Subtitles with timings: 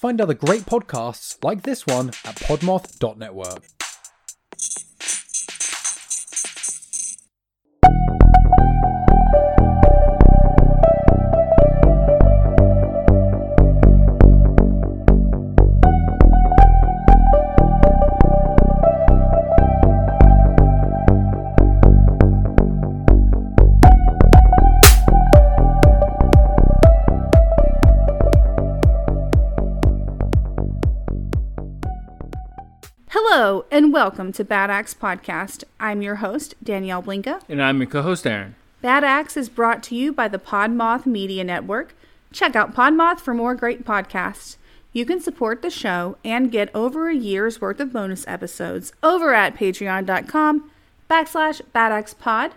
[0.00, 3.79] Find other great podcasts like this one at podmoth.network.
[34.00, 35.62] welcome to Bad Axe Podcast.
[35.78, 37.42] I'm your host, Danielle Blinka.
[37.50, 38.54] And I'm your co-host Aaron.
[38.80, 41.94] Bad Axe is brought to you by the Podmoth Media Network.
[42.32, 44.56] Check out Podmoth for more great podcasts.
[44.94, 49.34] You can support the show and get over a year's worth of bonus episodes over
[49.34, 50.70] at patreon.com
[51.10, 52.52] backslash badaxepod.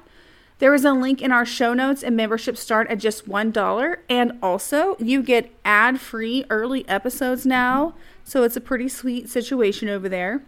[0.60, 3.98] There is a link in our show notes and membership start at just $1.
[4.10, 7.96] And also, you get ad free early episodes now.
[8.23, 10.42] So it's a pretty sweet situation over there.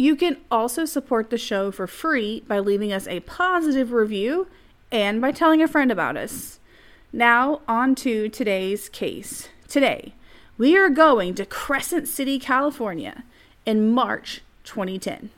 [0.00, 4.46] You can also support the show for free by leaving us a positive review
[4.92, 6.60] and by telling a friend about us.
[7.12, 9.48] Now, on to today's case.
[9.66, 10.14] Today,
[10.56, 13.24] we are going to Crescent City, California
[13.66, 15.30] in March 2010.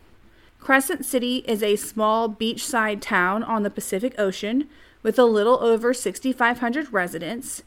[0.58, 4.68] Crescent City is a small beachside town on the Pacific Ocean
[5.02, 7.62] with a little over 6,500 residents.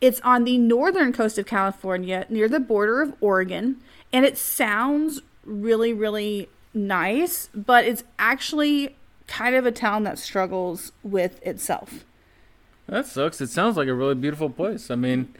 [0.00, 3.76] It's on the northern coast of California near the border of Oregon,
[4.12, 10.92] and it sounds really, really nice, but it's actually kind of a town that struggles
[11.02, 12.04] with itself.
[12.86, 13.40] That sucks.
[13.40, 14.90] It sounds like a really beautiful place.
[14.90, 15.34] I mean,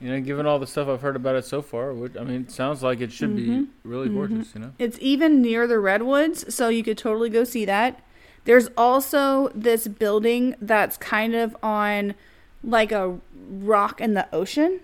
[0.00, 2.42] you know, given all the stuff I've heard about it so far, which, I mean,
[2.42, 3.88] it sounds like it should be mm-hmm.
[3.88, 4.16] really mm-hmm.
[4.16, 4.54] gorgeous.
[4.54, 4.72] You know.
[4.78, 8.00] It's even near the redwoods, so you could totally go see that.
[8.44, 12.14] There's also this building that's kind of on
[12.62, 13.18] like a
[13.50, 14.80] rock in the ocean.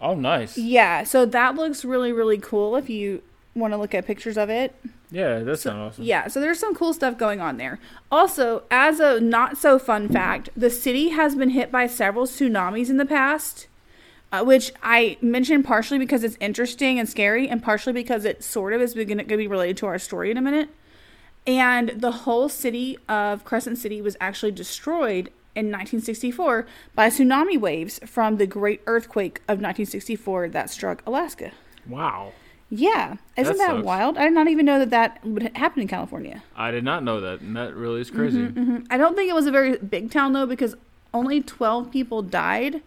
[0.00, 0.56] Oh, nice.
[0.56, 3.22] Yeah, so that looks really really cool if you
[3.58, 4.74] want to look at pictures of it.
[5.10, 6.04] Yeah, that sounds awesome.
[6.04, 7.78] Yeah, so there's some cool stuff going on there.
[8.10, 12.90] Also, as a not so fun fact, the city has been hit by several tsunamis
[12.90, 13.66] in the past,
[14.32, 18.72] uh, which I mentioned partially because it's interesting and scary, and partially because it sort
[18.72, 20.68] of is going to be related to our story in a minute.
[21.46, 27.98] And the whole city of Crescent City was actually destroyed in 1964 by tsunami waves
[28.04, 31.52] from the Great Earthquake of 1964 that struck Alaska.
[31.88, 32.32] Wow.
[32.70, 34.18] Yeah, isn't That that, wild?
[34.18, 36.42] I did not even know that that would happen in California.
[36.54, 38.46] I did not know that, and that really is crazy.
[38.48, 38.86] Mhm.
[38.90, 40.74] I don't think it was a very big town though, because
[41.14, 42.82] only 12 people died,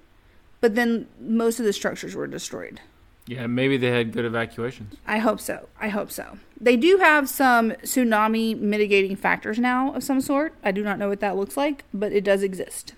[0.59, 2.79] but then most of the structures were destroyed.
[3.25, 4.95] Yeah, maybe they had good evacuations.
[5.07, 5.67] I hope so.
[5.79, 6.37] I hope so.
[6.59, 10.53] They do have some tsunami mitigating factors now of some sort.
[10.63, 12.93] I do not know what that looks like, but it does exist.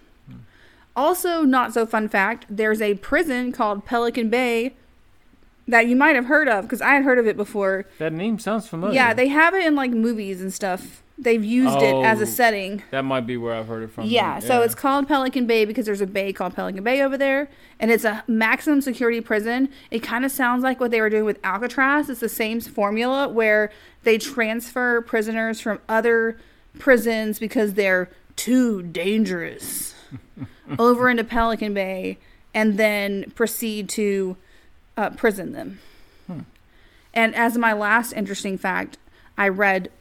[0.95, 4.73] Also, not so fun fact there's a prison called Pelican Bay
[5.68, 7.85] that you might have heard of because I had heard of it before.
[8.00, 8.96] That name sounds familiar.
[8.96, 11.01] Yeah, they have it in like movies and stuff.
[11.18, 12.24] They've used it as Oh.
[12.24, 12.81] a setting.
[12.90, 14.06] That might be where I've heard it from.
[14.07, 17.50] Yeah, so it's called Pelican Bay because there's a bay called Pelican Bay over there,
[17.79, 19.69] and it's a maximum security prison.
[19.91, 22.09] It kind of sounds like what they were doing with Alcatraz.
[22.09, 23.72] It's the same formula where
[24.03, 26.35] they transfer prisoners from other
[26.80, 29.94] prisons because they're too dangerous
[30.80, 32.18] over into Pelican Bay
[32.56, 34.35] and then proceed to
[34.98, 35.80] uh, prison them.
[37.14, 38.98] And as my last interesting fact,
[39.38, 39.92] I read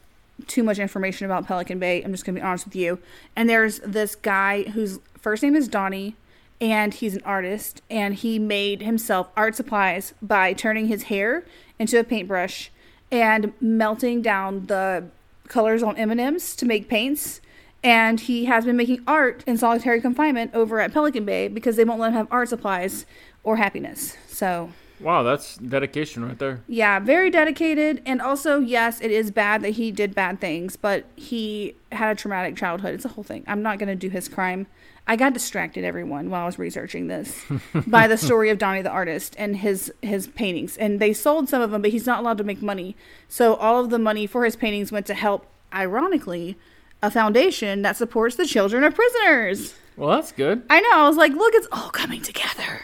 [0.47, 2.03] too much information about Pelican Bay.
[2.03, 2.99] I'm just going to be honest with you.
[3.37, 6.17] And there's this guy whose first name is Donnie,
[6.61, 11.45] and he's an artist, and he made himself art supplies by turning his hair
[11.79, 12.71] into a paintbrush
[13.11, 15.05] and melting down the
[15.49, 17.41] colors on M&Ms to make paints.
[17.85, 21.85] And he has been making art in solitary confinement over at Pelican Bay because they
[21.85, 23.05] won't let him have art supplies
[23.43, 24.17] or happiness.
[24.29, 24.71] So
[25.03, 26.61] Wow, that's dedication right there.
[26.69, 28.01] yeah, very dedicated.
[28.07, 32.15] And also, yes, it is bad that he did bad things, but he had a
[32.15, 32.95] traumatic childhood.
[32.95, 33.45] It's a whole thing.
[33.47, 34.67] I'm not going to do his crime.
[35.07, 37.45] I got distracted, everyone, while I was researching this
[37.89, 40.76] by the story of Donnie the artist and his his paintings.
[40.76, 42.94] And they sold some of them, but he's not allowed to make money.
[43.29, 46.56] So all of the money for his paintings went to help, ironically,
[47.03, 49.75] a foundation that supports the children of prisoners.
[49.97, 50.62] Well, that's good.
[50.71, 50.93] I know.
[50.93, 52.82] I was like, look, it's all coming together.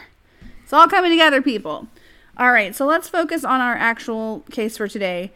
[0.63, 1.87] It's all coming together, people.
[2.39, 5.31] All right, so let's focus on our actual case for today.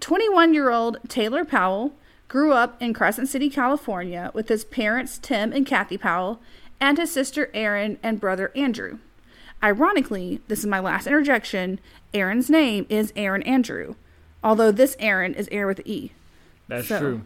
[0.00, 1.94] 21 year old Taylor Powell
[2.28, 6.40] grew up in Crescent City, California, with his parents, Tim and Kathy Powell,
[6.78, 8.98] and his sister, Erin, and brother, Andrew.
[9.62, 11.80] Ironically, this is my last interjection.
[12.12, 13.94] Aaron's name is Aaron Andrew,
[14.44, 16.12] although this Aaron is Aaron with an E.
[16.68, 17.22] That's So- true.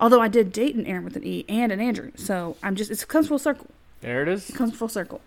[0.00, 2.90] Although I did date an Aaron with an E and an Andrew, so I'm just,
[2.90, 3.66] it comes full circle
[4.02, 4.50] There it is.
[4.50, 5.20] It comes full circle.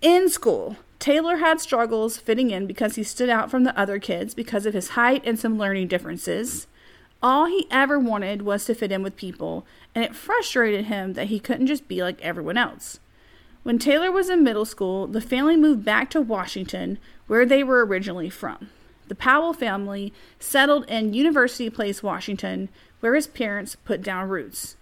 [0.00, 4.34] In school, Taylor had struggles fitting in because he stood out from the other kids
[4.34, 6.66] because of his height and some learning differences.
[7.22, 11.28] All he ever wanted was to fit in with people, and it frustrated him that
[11.28, 13.00] he couldn't just be like everyone else.
[13.62, 17.84] When Taylor was in middle school, the family moved back to Washington, where they were
[17.84, 18.68] originally from.
[19.08, 22.68] The Powell family settled in University Place, Washington,
[23.00, 24.76] where his parents put down roots.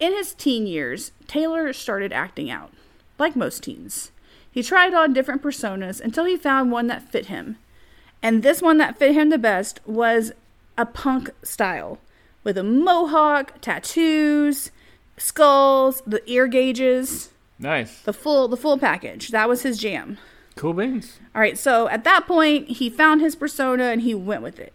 [0.00, 2.72] In his teen years, Taylor started acting out,
[3.18, 4.10] like most teens.
[4.54, 7.56] He tried on different personas until he found one that fit him.
[8.22, 10.30] And this one that fit him the best was
[10.78, 11.98] a punk style
[12.44, 14.70] with a mohawk, tattoos,
[15.16, 18.00] skulls, the ear gauges, Nice.
[18.02, 19.30] the full the full package.
[19.30, 20.18] That was his jam.
[20.54, 21.18] Cool beans.
[21.34, 24.72] All right, so at that point, he found his persona and he went with it.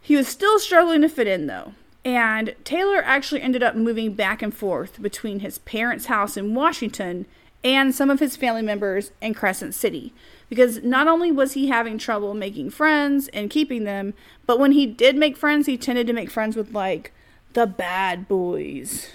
[0.00, 1.72] He was still struggling to fit in though.
[2.04, 7.26] And Taylor actually ended up moving back and forth between his parents' house in Washington
[7.64, 10.14] and some of his family members in Crescent City.
[10.48, 14.14] Because not only was he having trouble making friends and keeping them,
[14.46, 17.12] but when he did make friends, he tended to make friends with like
[17.52, 19.08] the bad boys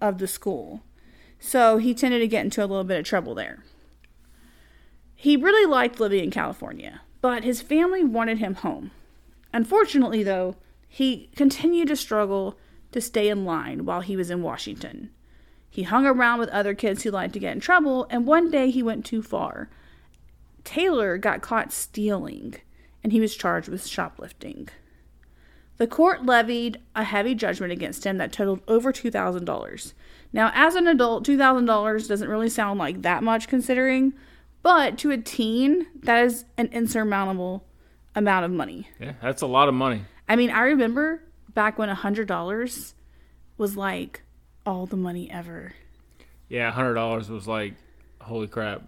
[0.00, 0.82] of the school.
[1.38, 3.62] So he tended to get into a little bit of trouble there.
[5.14, 8.90] He really liked living in California, but his family wanted him home.
[9.52, 10.56] Unfortunately, though,
[10.88, 12.58] he continued to struggle
[12.90, 15.10] to stay in line while he was in Washington.
[15.72, 18.70] He hung around with other kids who liked to get in trouble, and one day
[18.70, 19.70] he went too far.
[20.64, 22.56] Taylor got caught stealing,
[23.02, 24.68] and he was charged with shoplifting.
[25.78, 29.94] The court levied a heavy judgment against him that totaled over $2,000.
[30.30, 34.12] Now, as an adult, $2,000 doesn't really sound like that much considering,
[34.62, 37.64] but to a teen, that is an insurmountable
[38.14, 38.90] amount of money.
[39.00, 40.04] Yeah, that's a lot of money.
[40.28, 41.22] I mean, I remember
[41.54, 42.92] back when $100
[43.56, 44.22] was like
[44.66, 45.72] all the money ever.
[46.48, 47.74] Yeah, hundred dollars was like,
[48.20, 48.82] holy crap.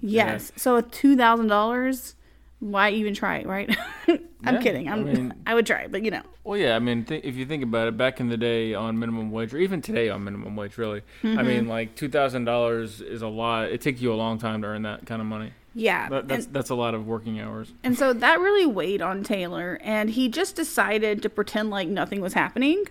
[0.00, 0.52] Yes.
[0.56, 2.14] So with $2,000,
[2.60, 3.74] why even try it, right?
[4.08, 4.88] I'm Yeah, kidding.
[4.88, 6.22] I'm, I I, would try, but you know.
[6.44, 8.98] Well, yeah, I mean, th- if you think about it, back in the day on
[8.98, 11.46] minimum wage, or even today on minimum wage, really, I Mm-hmm.
[11.46, 13.70] mean, like two thousand dollars is a lot.
[13.70, 15.52] It takes you a long time to earn that kind of money.
[15.74, 16.08] Yeah.
[16.10, 17.72] That, that's and, that's a lot of working hours.
[17.82, 22.20] and so that really weighed on Taylor, and he just decided to pretend like nothing
[22.20, 22.84] was happening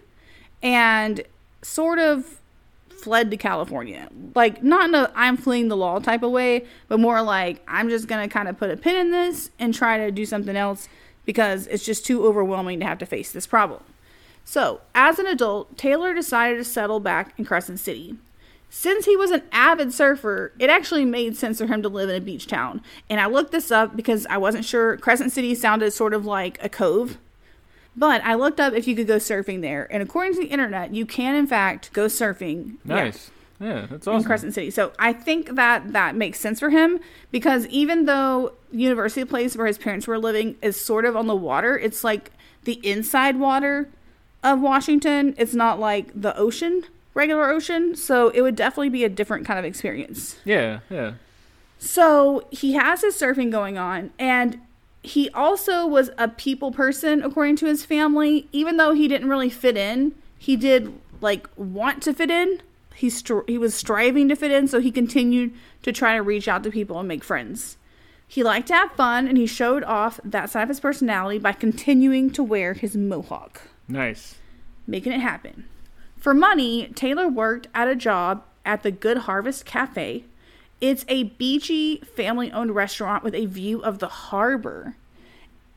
[0.63, 1.21] and
[1.63, 2.39] sort of
[2.89, 4.07] fled to California.
[4.33, 7.89] Like, not in a I'm fleeing the law type of way, but more like I'm
[7.89, 10.55] just going to kind of put a pin in this and try to do something
[10.55, 10.87] else
[11.25, 13.83] because it's just too overwhelming to have to face this problem.
[14.45, 18.17] So, as an adult, Taylor decided to settle back in Crescent City.
[18.69, 22.15] Since he was an avid surfer, it actually made sense for him to live in
[22.15, 22.81] a beach town.
[23.09, 24.97] And I looked this up because I wasn't sure.
[24.97, 27.19] Crescent City sounded sort of like a cove.
[27.95, 29.87] But I looked up if you could go surfing there.
[29.91, 32.77] And according to the internet, you can, in fact, go surfing.
[32.83, 33.29] Nice.
[33.59, 34.25] Yeah, that's in awesome.
[34.25, 34.71] Crescent City.
[34.71, 36.99] So I think that that makes sense for him
[37.31, 41.35] because even though University Place where his parents were living is sort of on the
[41.35, 42.31] water, it's like
[42.63, 43.89] the inside water
[44.41, 45.33] of Washington.
[45.37, 47.95] It's not like the ocean, regular ocean.
[47.95, 50.37] So it would definitely be a different kind of experience.
[50.43, 51.13] Yeah, yeah.
[51.79, 54.59] So he has his surfing going on, and
[55.03, 58.47] he also was a people person, according to his family.
[58.51, 62.61] Even though he didn't really fit in, he did like want to fit in.
[62.95, 66.47] He str- he was striving to fit in, so he continued to try to reach
[66.47, 67.77] out to people and make friends.
[68.27, 71.51] He liked to have fun, and he showed off that side of his personality by
[71.51, 74.35] continuing to wear his mohawk Nice.
[74.87, 75.65] making it happen.
[76.17, 80.23] For money, Taylor worked at a job at the Good Harvest Cafe.
[80.79, 84.95] It's a beachy, family owned restaurant with a view of the harbor.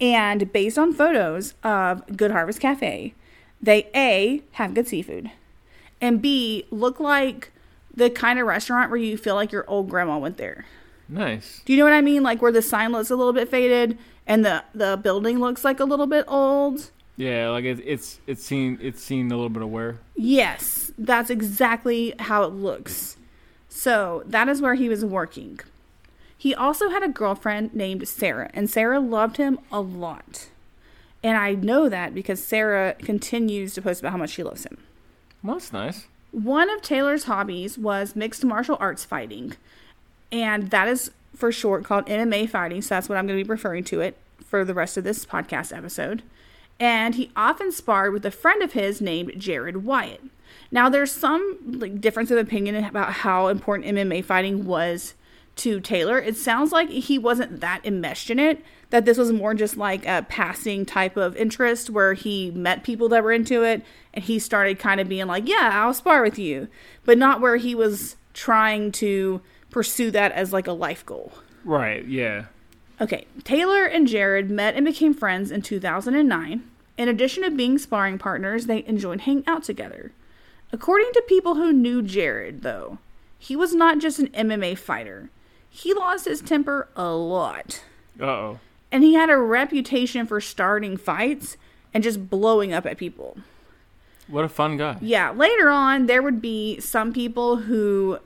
[0.00, 3.14] And based on photos of Good Harvest Cafe,
[3.62, 5.30] they A, have good seafood,
[6.00, 7.52] and B, look like
[7.94, 10.66] the kind of restaurant where you feel like your old grandma went there.
[11.08, 11.62] Nice.
[11.64, 12.22] Do you know what I mean?
[12.22, 15.80] Like where the sign looks a little bit faded and the, the building looks like
[15.80, 16.90] a little bit old.
[17.16, 19.98] Yeah, like it, it's it's seen it's seen a little bit of wear.
[20.16, 23.16] Yes, that's exactly how it looks.
[23.70, 25.60] So that is where he was working.
[26.38, 30.48] He also had a girlfriend named Sarah, and Sarah loved him a lot.
[31.22, 34.78] And I know that because Sarah continues to post about how much she loves him.
[35.42, 36.06] Well, that's nice.
[36.32, 39.54] One of Taylor's hobbies was mixed martial arts fighting,
[40.30, 42.82] and that is for short called MMA fighting.
[42.82, 45.24] So that's what I'm going to be referring to it for the rest of this
[45.24, 46.22] podcast episode.
[46.78, 50.22] And he often sparred with a friend of his named Jared Wyatt.
[50.70, 55.14] Now, there's some like difference of opinion about how important MMA fighting was
[55.56, 56.18] to Taylor.
[56.18, 58.62] It sounds like he wasn't that enmeshed in it.
[58.90, 63.08] That this was more just like a passing type of interest where he met people
[63.08, 63.82] that were into it
[64.14, 66.68] and he started kind of being like, Yeah, I'll spar with you.
[67.04, 71.32] But not where he was trying to pursue that as like a life goal.
[71.64, 72.06] Right.
[72.06, 72.44] Yeah.
[73.00, 76.62] Okay, Taylor and Jared met and became friends in 2009.
[76.96, 80.12] In addition to being sparring partners, they enjoyed hanging out together.
[80.72, 82.98] According to people who knew Jared, though,
[83.38, 85.28] he was not just an MMA fighter.
[85.76, 87.84] He lost his temper a lot.
[88.18, 88.60] Uh oh.
[88.90, 91.58] And he had a reputation for starting fights
[91.92, 93.36] and just blowing up at people.
[94.26, 94.96] What a fun guy.
[95.02, 98.18] Yeah, later on, there would be some people who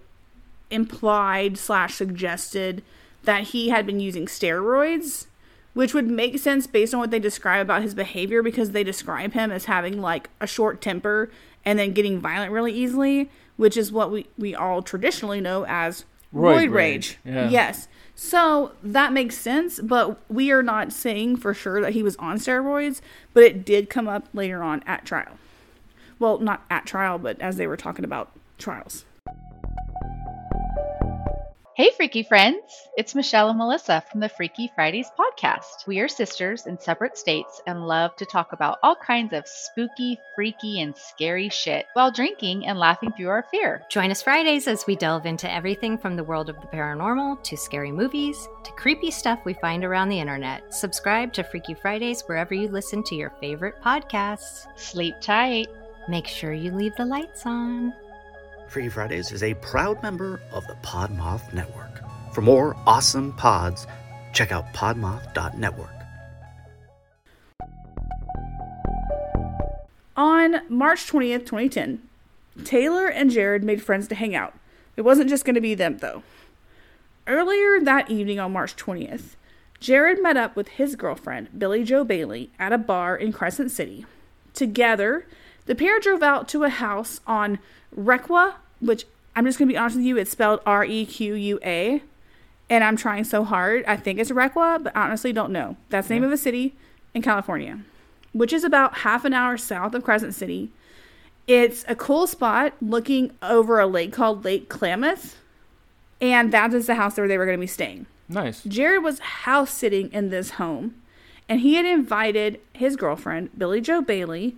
[0.71, 2.85] implied slash suggested
[3.25, 5.27] that he had been using steroids,
[5.75, 9.33] which would make sense based on what they describe about his behavior because they describe
[9.33, 11.33] him as having like a short temper
[11.65, 16.05] and then getting violent really easily, which is what we, we all traditionally know as
[16.35, 17.19] Roid roid, rage, rage.
[17.25, 17.49] yeah.
[17.51, 17.89] Yes.
[18.15, 22.39] So that makes sense, but we are not saying for sure that he was on
[22.39, 23.01] steroids,
[23.33, 25.39] but it did come up later on at trial.
[26.19, 29.07] Well, not at trial, but as they were talking about trials.
[31.81, 32.91] Hey, freaky friends!
[32.99, 35.87] It's Michelle and Melissa from the Freaky Fridays podcast.
[35.87, 40.21] We are sisters in separate states and love to talk about all kinds of spooky,
[40.35, 43.81] freaky, and scary shit while drinking and laughing through our fear.
[43.89, 47.57] Join us Fridays as we delve into everything from the world of the paranormal to
[47.57, 50.75] scary movies to creepy stuff we find around the internet.
[50.75, 54.67] Subscribe to Freaky Fridays wherever you listen to your favorite podcasts.
[54.79, 55.69] Sleep tight.
[56.11, 57.95] Make sure you leave the lights on.
[58.71, 62.05] Freaky Fridays is a proud member of the Podmoth Network.
[62.33, 63.89] For more awesome pods,
[64.33, 65.91] check out podmoth.network.
[70.17, 72.01] On March 20th, 2010,
[72.63, 74.55] Taylor and Jared made friends to hang out.
[74.97, 76.23] It wasn't just going to be them, though.
[77.27, 79.35] Earlier that evening on March 20th,
[79.81, 84.07] Jared met up with his girlfriend, Billy Joe Bailey, at a bar in Crescent City.
[84.55, 85.27] Together,
[85.67, 87.59] the pair drove out to a house on
[87.97, 91.35] Requa, which I'm just going to be honest with you, it's spelled R E Q
[91.35, 92.03] U A.
[92.69, 93.85] And I'm trying so hard.
[93.87, 95.77] I think it's Requa, but honestly don't know.
[95.89, 96.75] That's the name of a city
[97.15, 97.81] in California,
[98.33, 100.71] which is about half an hour south of Crescent City.
[101.49, 105.37] It's a cool spot looking over a lake called Lake Klamath.
[106.21, 108.07] And that is the house where they were going to be staying.
[108.29, 108.63] Nice.
[108.63, 110.95] Jared was house sitting in this home,
[111.49, 114.55] and he had invited his girlfriend, Billy Joe Bailey,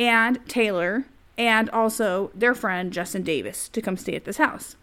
[0.00, 1.04] and Taylor,
[1.36, 4.74] and also their friend, Justin Davis, to come stay at this house.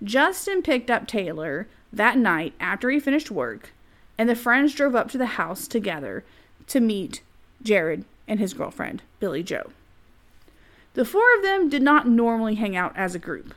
[0.00, 3.72] Justin picked up Taylor that night after he finished work,
[4.16, 6.24] and the friends drove up to the house together
[6.68, 7.20] to meet
[7.64, 9.72] Jared and his girlfriend, Billy Joe.
[10.94, 13.54] The four of them did not normally hang out as a group.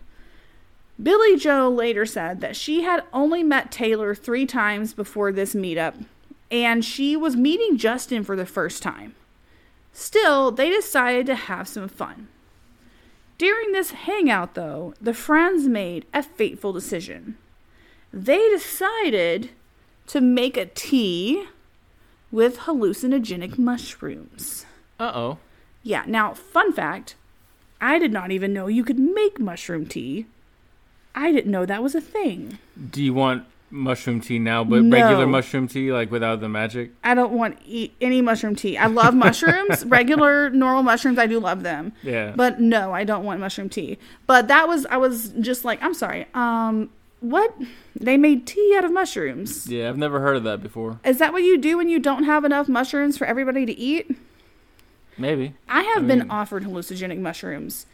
[1.01, 6.05] Billy Joe later said that she had only met Taylor three times before this meetup,
[6.49, 9.13] and she was meeting Justin for the first time.
[9.93, 12.27] Still, they decided to have some fun.
[13.37, 17.37] During this hangout, though, the friends made a fateful decision.
[18.13, 19.49] They decided
[20.07, 21.47] to make a tea
[22.31, 24.65] with hallucinogenic mushrooms.
[24.99, 25.37] Uh oh.
[25.83, 27.15] Yeah, now, fun fact
[27.79, 30.27] I did not even know you could make mushroom tea.
[31.15, 32.59] I didn't know that was a thing.
[32.91, 34.95] Do you want mushroom tea now, but No.
[34.97, 36.91] regular mushroom tea, like without the magic?
[37.03, 38.77] I don't want eat any mushroom tea.
[38.77, 41.17] I love mushrooms, regular, normal mushrooms.
[41.17, 41.93] I do love them.
[42.03, 42.33] Yeah.
[42.35, 43.97] But no, I don't want mushroom tea.
[44.27, 46.25] But that was, I was just like, I'm sorry.
[46.33, 46.89] Um,
[47.21, 47.53] what?
[47.95, 49.67] They made tea out of mushrooms.
[49.67, 50.99] Yeah, I've never heard of that before.
[51.05, 54.15] Is that what you do when you don't have enough mushrooms for everybody to eat?
[55.17, 55.53] Maybe.
[55.69, 57.85] I have I been mean- offered hallucinogenic mushrooms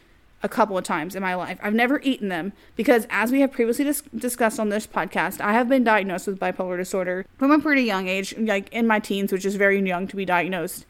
[0.44, 1.60] a couple of times in my life.
[1.64, 5.54] I've never eaten them because, as we have previously dis- discussed on this podcast, I
[5.54, 9.32] have been diagnosed with bipolar disorder from a pretty young age, like in my teens,
[9.32, 10.86] which is very young to be diagnosed.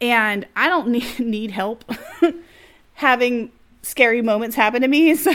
[0.00, 1.84] And I don't need, need help
[2.94, 3.52] having
[3.82, 5.14] scary moments happen to me.
[5.16, 5.34] So,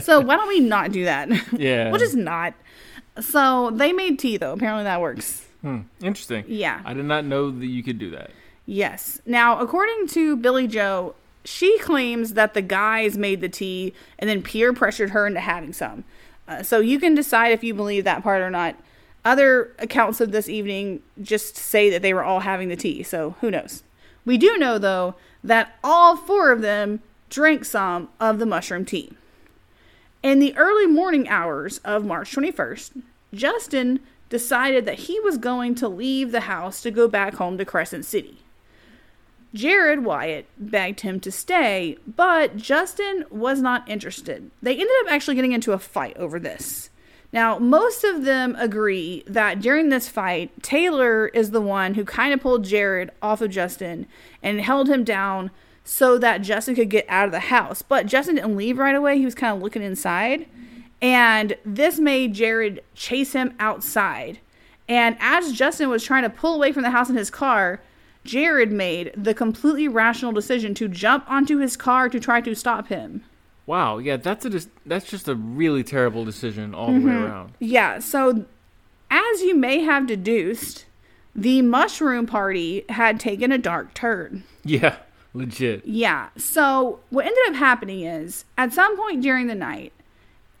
[0.00, 1.28] so why don't we not do that?
[1.52, 1.90] Yeah.
[1.90, 2.54] we'll just not.
[3.20, 4.52] So they made tea though.
[4.52, 5.46] Apparently that works.
[5.62, 5.80] Hmm.
[6.02, 6.44] Interesting.
[6.46, 6.80] Yeah.
[6.84, 8.30] I did not know that you could do that.
[8.66, 9.20] Yes.
[9.26, 14.42] Now, according to Billy Joe, she claims that the guys made the tea and then
[14.42, 16.04] peer pressured her into having some.
[16.48, 18.76] Uh, so you can decide if you believe that part or not.
[19.24, 23.36] Other accounts of this evening just say that they were all having the tea, so
[23.40, 23.82] who knows?
[24.26, 29.12] We do know, though, that all four of them drank some of the mushroom tea.
[30.22, 35.88] In the early morning hours of March 21st, Justin decided that he was going to
[35.88, 38.43] leave the house to go back home to Crescent City.
[39.54, 44.50] Jared Wyatt begged him to stay, but Justin was not interested.
[44.60, 46.90] They ended up actually getting into a fight over this.
[47.32, 52.34] Now, most of them agree that during this fight, Taylor is the one who kind
[52.34, 54.06] of pulled Jared off of Justin
[54.42, 55.50] and held him down
[55.84, 57.82] so that Justin could get out of the house.
[57.82, 59.18] But Justin didn't leave right away.
[59.18, 60.46] He was kind of looking inside.
[61.02, 64.38] And this made Jared chase him outside.
[64.88, 67.80] And as Justin was trying to pull away from the house in his car,
[68.24, 72.88] Jared made the completely rational decision to jump onto his car to try to stop
[72.88, 73.22] him.
[73.66, 77.24] Wow, yeah, that's a dis- that's just a really terrible decision all the way mm-hmm.
[77.24, 77.54] around.
[77.58, 78.44] Yeah, so
[79.10, 80.86] as you may have deduced,
[81.34, 84.44] the mushroom party had taken a dark turn.
[84.64, 84.96] Yeah,
[85.32, 85.84] legit.
[85.86, 86.28] Yeah.
[86.36, 89.92] So what ended up happening is at some point during the night,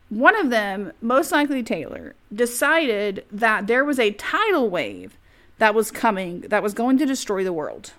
[0.08, 5.16] one of them, most likely Taylor, decided that there was a tidal wave
[5.58, 7.92] that was coming that was going to destroy the world.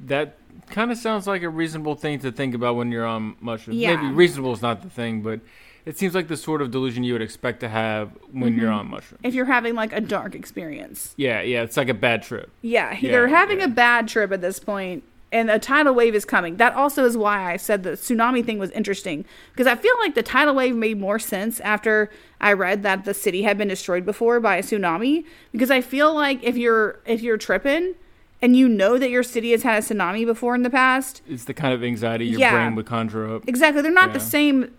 [0.00, 0.36] That
[0.70, 3.78] kind of sounds like a reasonable thing to think about when you're um, on mushrooms.
[3.78, 3.96] Yeah.
[3.96, 5.40] Maybe reasonable is not the thing, but
[5.84, 8.80] it seems like the sort of delusion you would expect to have when you're mm-hmm.
[8.80, 9.20] on mushrooms.
[9.22, 11.14] If you're having like a dark experience.
[11.16, 12.50] Yeah, yeah, it's like a bad trip.
[12.62, 13.66] Yeah, Yeah, they're having yeah.
[13.66, 16.56] a bad trip at this point, and a tidal wave is coming.
[16.56, 20.14] That also is why I said the tsunami thing was interesting because I feel like
[20.14, 22.10] the tidal wave made more sense after
[22.40, 25.24] I read that the city had been destroyed before by a tsunami.
[25.52, 27.94] Because I feel like if you're if you're tripping
[28.42, 31.44] and you know that your city has had a tsunami before in the past, It's
[31.44, 32.52] the kind of anxiety your Yeah.
[32.54, 33.46] brain would conjure up.
[33.46, 34.72] exactly, they're not the same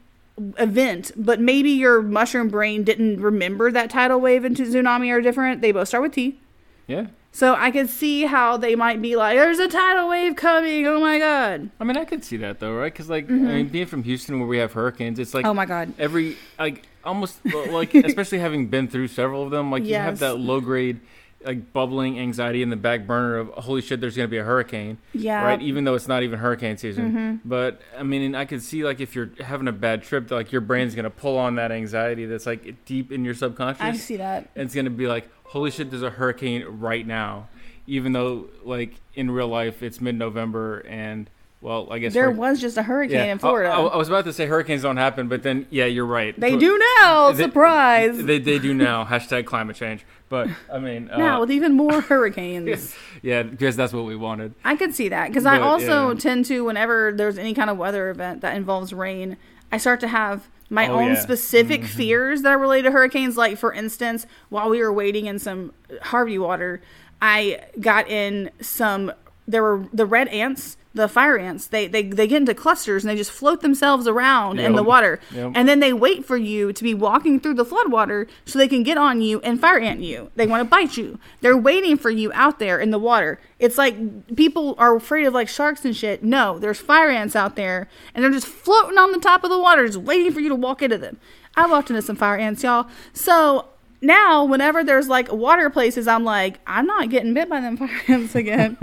[0.58, 5.62] event, but maybe your mushroom brain didn't remember that tidal wave and tsunami are different.
[5.62, 6.40] They both start with T.
[6.88, 7.08] Yeah.
[7.34, 10.86] So I could see how they might be like, "There's a tidal wave coming!
[10.86, 11.70] Oh my god!
[11.80, 12.92] I mean, I could see that though, right?
[12.92, 15.50] Because like, I mean, being from Houston where we have hurricanes, it's like Mm-hmm.
[15.52, 19.86] Oh my god!" every like almost like especially having been through several of them, like
[19.86, 21.00] you have that low grade
[21.46, 24.98] like bubbling anxiety in the back burner of holy shit, there's gonna be a hurricane.
[25.14, 25.44] Yeah.
[25.44, 25.62] Right.
[25.62, 27.48] Even though it's not even hurricane season, mm-hmm.
[27.48, 30.52] but I mean, and I could see like if you're having a bad trip, like
[30.52, 33.82] your brain's gonna pull on that anxiety that's like deep in your subconscious.
[33.82, 34.50] I see that.
[34.56, 37.48] and it's gonna be like, holy shit, there's a hurricane right now,
[37.88, 41.30] even though like in real life it's mid-November and
[41.62, 43.32] well, I guess There was just a hurricane yeah.
[43.32, 43.70] in Florida.
[43.70, 46.38] I, I was about to say hurricanes don't happen, but then yeah, you're right.
[46.40, 47.32] they do now.
[47.32, 48.24] They- Surprise!
[48.24, 49.06] They they do now.
[49.12, 50.06] Hashtag climate change.
[50.28, 52.96] But I mean, uh, now with even more hurricanes.
[53.22, 54.56] yeah, because that's what we wanted.
[54.64, 56.20] I could see that because I also yeah.
[56.20, 59.38] tend to, whenever there's any kind of weather event that involves rain,
[59.72, 61.20] I start to have my Oh, own yeah.
[61.22, 63.36] specific fears that are related to hurricanes.
[63.36, 66.82] Like, for instance, while we were waiting in some Harvey water,
[67.22, 69.12] I got in some.
[69.48, 71.68] There were the red ants, the fire ants.
[71.68, 75.20] They they they get into clusters and they just float themselves around in the water,
[75.34, 75.54] Yep.
[75.56, 78.84] and then they wait for you to be walking through the floodwater so they can
[78.84, 80.32] get on you and fire ant you.
[80.36, 81.18] They want to bite you.
[81.40, 83.40] They're waiting for you out there in the water.
[83.58, 86.24] It's like people are afraid of like sharks and shit.
[86.24, 89.60] No, there's fire ants out there and they're just floating on the top of the
[89.60, 91.18] water, just waiting for you to walk into them.
[91.56, 92.88] I walked into some fire ants, y'all.
[93.14, 93.66] So
[94.04, 98.02] now, whenever there's like water places, I'm like, I'm not getting bit by them fire
[98.08, 98.76] ants again.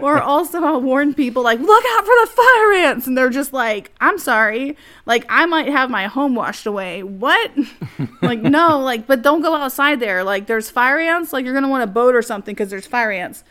[0.00, 3.52] or also, I'll warn people like, look out for the fire ants, and they're just
[3.52, 7.02] like, I'm sorry, like I might have my home washed away.
[7.02, 7.50] What?
[8.22, 10.24] like no, like but don't go outside there.
[10.24, 11.34] Like there's fire ants.
[11.34, 13.44] Like you're gonna want a boat or something because there's fire ants.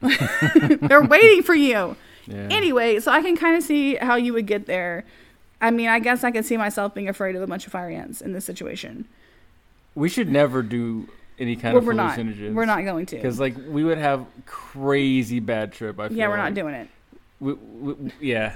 [0.00, 1.96] they're waiting for you.
[2.26, 2.48] Yeah.
[2.50, 5.04] Anyway, so I can kind of see how you would get there.
[5.60, 7.90] I mean, I guess I can see myself being afraid of a bunch of fire
[7.90, 9.08] ants in this situation.
[9.94, 12.18] We should never do any kind Well, of we're not.
[12.18, 13.16] We're not going to.
[13.16, 15.98] because like we would have crazy bad trip.
[16.00, 16.88] I feel Yeah, we're not doing it.
[17.40, 18.54] We, we, yeah,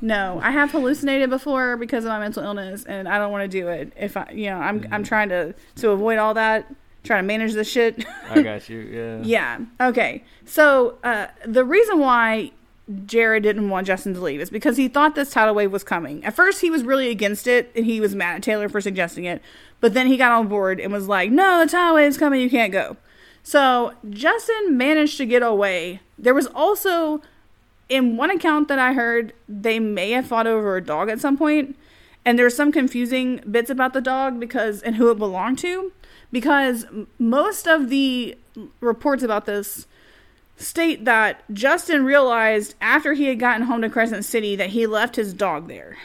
[0.00, 3.60] No, I have hallucinated before because of my mental illness, and I don't want to
[3.60, 3.92] do it.
[3.96, 4.92] If I, you know, I'm Mm-hmm.
[4.94, 6.66] I'm trying to to avoid all that,
[7.04, 8.04] trying to manage this shit.
[8.28, 8.80] I got you.
[8.80, 9.58] Yeah.
[9.78, 9.88] yeah.
[9.88, 10.24] Okay.
[10.44, 12.50] So uh, the reason why
[13.04, 16.24] Jared didn't want Justin to leave is because he thought this tidal wave was coming.
[16.24, 19.24] At first, he was really against it, and he was mad at Taylor for suggesting
[19.24, 19.42] it.
[19.80, 22.40] But then he got on board and was like, "No, the tidal wave's coming.
[22.40, 22.96] You can't go."
[23.42, 26.00] So Justin managed to get away.
[26.18, 27.22] There was also
[27.88, 31.36] in one account that I heard, they may have fought over a dog at some
[31.36, 31.76] point,
[32.24, 35.92] and there's some confusing bits about the dog because and who it belonged to,
[36.30, 36.84] because
[37.18, 38.36] most of the
[38.80, 39.86] reports about this
[40.58, 45.16] state that Justin realized after he had gotten home to Crescent City that he left
[45.16, 45.96] his dog there.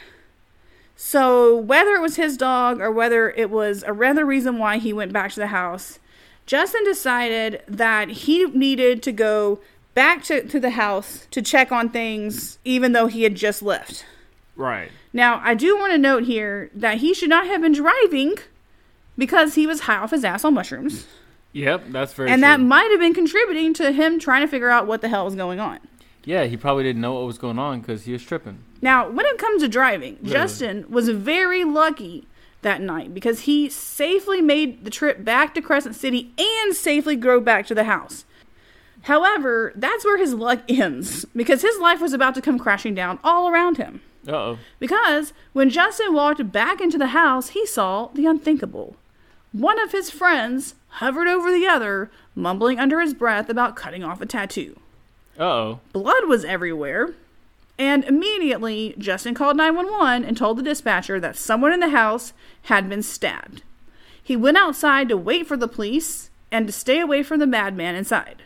[0.96, 4.92] So whether it was his dog or whether it was a rather reason why he
[4.92, 5.98] went back to the house,
[6.46, 9.58] Justin decided that he needed to go
[9.94, 14.04] back to, to the house to check on things even though he had just left.
[14.56, 14.90] Right.
[15.12, 18.36] Now, I do want to note here that he should not have been driving
[19.16, 21.06] because he was high off his ass on mushrooms.
[21.54, 22.30] Yep, that's very.
[22.30, 22.48] and true.
[22.48, 25.34] that might have been contributing to him trying to figure out what the hell was
[25.34, 25.78] going on.
[26.24, 28.58] Yeah, he probably didn't know what was going on because he was tripping.
[28.82, 32.26] Now, when it comes to driving, Justin was very lucky
[32.62, 37.44] that night because he safely made the trip back to Crescent City and safely drove
[37.44, 38.24] back to the house.
[39.02, 43.18] However, that's where his luck ends because his life was about to come crashing down
[43.22, 44.00] all around him.
[44.26, 44.58] Uh oh.
[44.80, 48.96] Because when Justin walked back into the house, he saw the unthinkable.
[49.52, 54.20] One of his friends hovered over the other, mumbling under his breath about cutting off
[54.20, 54.78] a tattoo.
[55.38, 55.80] Uh oh.
[55.92, 57.14] Blood was everywhere.
[57.76, 62.88] And immediately, Justin called 911 and told the dispatcher that someone in the house had
[62.88, 63.62] been stabbed.
[64.22, 67.96] He went outside to wait for the police and to stay away from the madman
[67.96, 68.42] inside.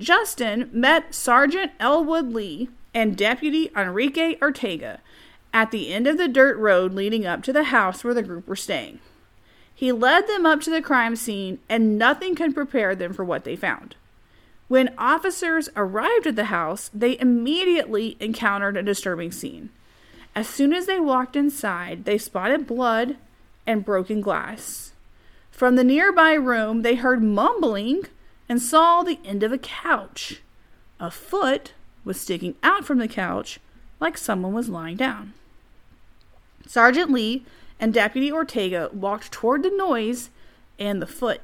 [0.00, 5.00] Justin met Sergeant Elwood Lee and Deputy Enrique Ortega
[5.54, 8.48] at the end of the dirt road leading up to the house where the group
[8.48, 8.98] were staying.
[9.82, 13.42] He led them up to the crime scene, and nothing could prepare them for what
[13.42, 13.96] they found.
[14.68, 19.70] When officers arrived at the house, they immediately encountered a disturbing scene.
[20.36, 23.16] As soon as they walked inside, they spotted blood
[23.66, 24.92] and broken glass.
[25.50, 28.04] From the nearby room, they heard mumbling
[28.48, 30.42] and saw the end of a couch.
[31.00, 31.72] A foot
[32.04, 33.58] was sticking out from the couch
[33.98, 35.32] like someone was lying down.
[36.68, 37.44] Sergeant Lee
[37.82, 40.30] and Deputy Ortega walked toward the noise
[40.78, 41.40] and the foot.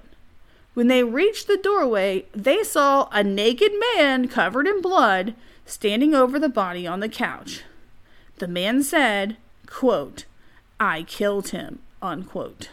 [0.73, 5.35] When they reached the doorway, they saw a naked man covered in blood
[5.67, 7.65] standing over the body on the couch.
[8.37, 10.27] The man said, quote,
[10.79, 12.71] I killed him, unquote.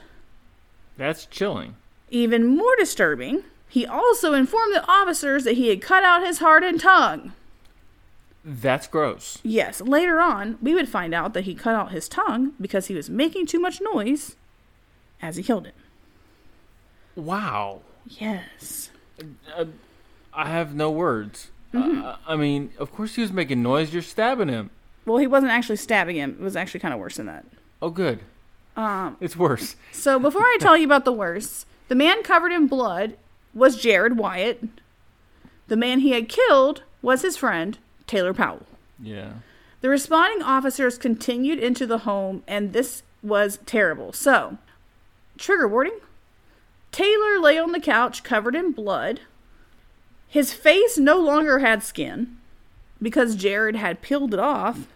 [0.96, 1.76] That's chilling.
[2.12, 6.64] Even more disturbing, he also informed the officers that he had cut out his heart
[6.64, 7.34] and tongue.
[8.48, 9.40] That's gross.
[9.42, 12.94] Yes, later on, we would find out that he cut out his tongue because he
[12.94, 14.36] was making too much noise
[15.20, 15.74] as he killed it.
[17.16, 17.82] Wow.
[18.08, 18.90] Yes.
[20.34, 21.50] I have no words.
[21.74, 22.04] Mm-hmm.
[22.06, 23.94] Uh, I mean, of course he was making noise.
[23.94, 24.70] You're stabbing him.
[25.06, 26.38] Well, he wasn't actually stabbing him.
[26.40, 27.46] It was actually kind of worse than that.
[27.82, 28.20] Oh, good.
[28.76, 29.76] Um, It's worse.
[29.92, 33.18] so before I tell you about the worst, the man covered in blood
[33.54, 34.64] was Jared Wyatt.
[35.68, 38.66] The man he had killed was his friend, Taylor Powell.
[39.00, 39.34] Yeah.
[39.82, 44.14] The responding officers continued into the home, and this was terrible.
[44.14, 44.58] So,
[45.38, 46.00] trigger warning
[46.92, 49.22] Taylor lay on the couch covered in blood.
[50.28, 52.38] His face no longer had skin
[53.02, 54.88] because Jared had peeled it off.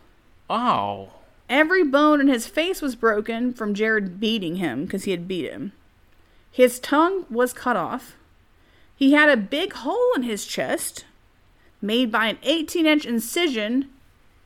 [0.50, 1.10] Oh.
[1.50, 5.50] Every bone in his face was broken from Jared beating him because he had beat
[5.50, 5.74] him.
[6.52, 8.16] His tongue was cut off.
[8.96, 11.06] He had a big hole in his chest
[11.82, 13.90] made by an 18 inch incision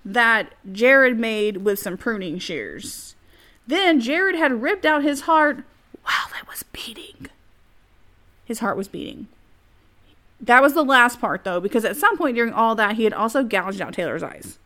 [0.05, 3.15] that Jared made with some pruning shears.
[3.65, 5.63] Then Jared had ripped out his heart
[6.03, 7.27] while it was beating.
[8.45, 9.27] His heart was beating.
[10.41, 13.13] That was the last part, though, because at some point during all that, he had
[13.13, 14.57] also gouged out Taylor's eyes.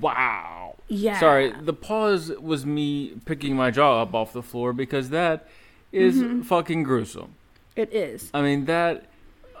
[0.00, 0.76] Wow.
[0.88, 1.18] Yeah.
[1.18, 5.48] Sorry, the pause was me picking my jaw up off the floor because that
[5.90, 6.42] is Mm-hmm.
[6.42, 7.34] fucking gruesome.
[7.74, 8.30] It is.
[8.34, 9.06] I mean, that.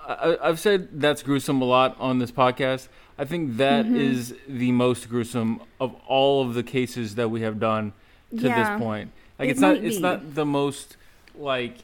[0.06, 2.88] I, I've said that's gruesome a lot on this podcast.
[3.18, 3.96] I think that Mm-hmm.
[3.96, 7.92] is the most gruesome of all of the cases that we have done
[8.30, 8.74] to Yeah.
[8.74, 9.10] this point.
[9.38, 10.96] Like It it's not might it's not the most
[11.36, 11.76] like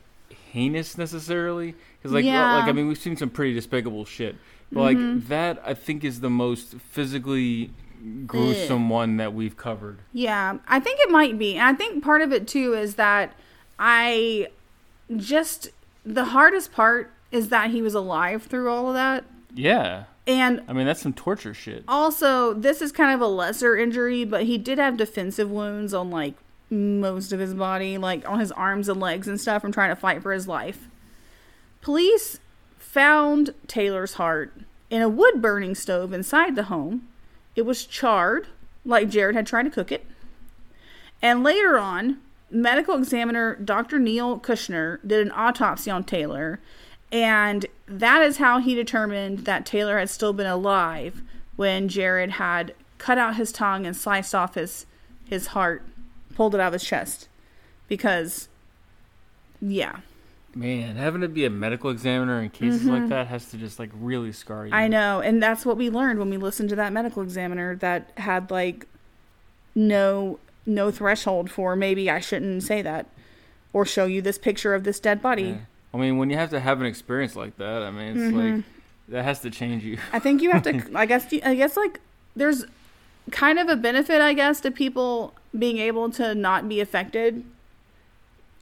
[0.52, 2.56] heinous necessarily because like Yeah.
[2.56, 4.36] like I mean we've seen some pretty despicable shit,
[4.72, 7.70] but like that I think is the most physically
[8.26, 9.98] gruesome one that we've covered.
[10.12, 11.54] Yeah, I think it might be.
[11.56, 13.34] And I think part of it too is that
[13.78, 14.48] I
[15.16, 15.70] just
[16.04, 19.24] the hardest part is that he was alive through all of that.
[19.54, 21.84] Yeah, And I mean that's some torture shit.
[21.88, 26.10] also, this is kind of a lesser injury, but he did have defensive wounds on
[26.10, 26.34] like
[26.70, 29.96] most of his body, like on his arms and legs and stuff from trying to
[29.96, 30.88] fight for his life.
[31.80, 32.38] Police
[32.78, 34.52] found Taylor's heart
[34.88, 37.08] in a wood burning stove inside the home.
[37.56, 38.46] It was charred,
[38.84, 40.06] like Jared had tried to cook it.
[41.22, 42.18] And later on,
[42.50, 43.98] medical examiner Dr.
[43.98, 46.60] Neil Kushner did an autopsy on Taylor,
[47.12, 51.22] and that is how he determined that Taylor had still been alive
[51.56, 54.86] when Jared had cut out his tongue and sliced off his
[55.24, 55.82] his heart,
[56.34, 57.28] pulled it out of his chest.
[57.88, 58.48] Because
[59.60, 60.00] yeah,
[60.54, 63.90] Man, having to be a medical examiner in cases like that has to just like
[63.94, 64.72] really scar you.
[64.72, 64.80] Mm-hmm.
[64.80, 68.10] I know, and that's what we learned when we listened to that medical examiner that
[68.16, 68.88] had like
[69.76, 73.06] no no threshold for maybe I shouldn't say that
[73.72, 75.42] or show you this picture of this dead body.
[75.42, 75.58] Yeah.
[75.92, 78.56] I mean, when you have to have an experience like that, I mean, it's Mm-hmm.
[78.56, 78.64] like
[79.08, 79.98] that has to change you.
[80.12, 80.82] I think you have to.
[80.94, 81.26] I guess.
[81.44, 82.00] I guess like
[82.36, 82.64] there's
[83.32, 87.44] kind of a benefit, I guess, to people being able to not be affected.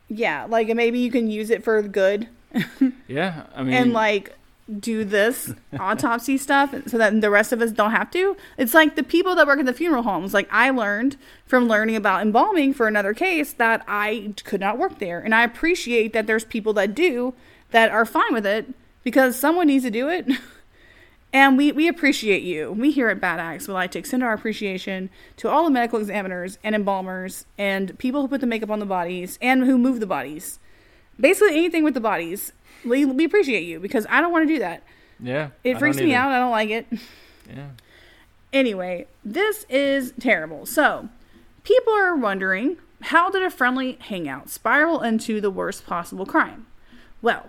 [0.08, 2.28] Yeah, like maybe you can use it for good
[3.08, 4.34] yeah, I mean, and like
[4.78, 8.36] do this autopsy stuff so that the rest of us don't have to.
[8.56, 10.34] It's like the people that work in the funeral homes.
[10.34, 14.98] Like I learned from learning about embalming for another case that I could not work
[14.98, 15.20] there.
[15.20, 17.34] And I appreciate that there's people that do
[17.70, 20.26] that are fine with it because someone needs to do it.
[21.32, 22.72] And we, we appreciate you.
[22.72, 25.98] We here at Bad Axe would like to extend our appreciation to all the medical
[25.98, 30.00] examiners and embalmers and people who put the makeup on the bodies and who move
[30.00, 30.58] the bodies.
[31.20, 32.52] Basically, anything with the bodies.
[32.84, 34.82] We, we appreciate you because I don't want to do that.
[35.20, 35.50] Yeah.
[35.64, 36.30] It freaks me out.
[36.30, 36.86] I don't like it.
[37.48, 37.70] Yeah.
[38.52, 40.64] Anyway, this is terrible.
[40.64, 41.08] So,
[41.64, 46.66] people are wondering how did a friendly hangout spiral into the worst possible crime?
[47.20, 47.46] Well,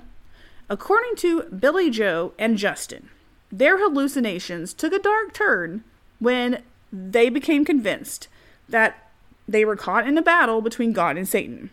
[0.70, 3.10] according to Billy Joe and Justin,
[3.52, 5.84] their hallucinations took a dark turn
[6.20, 8.28] when they became convinced
[8.68, 9.12] that
[9.48, 11.72] they were caught in a battle between God and Satan.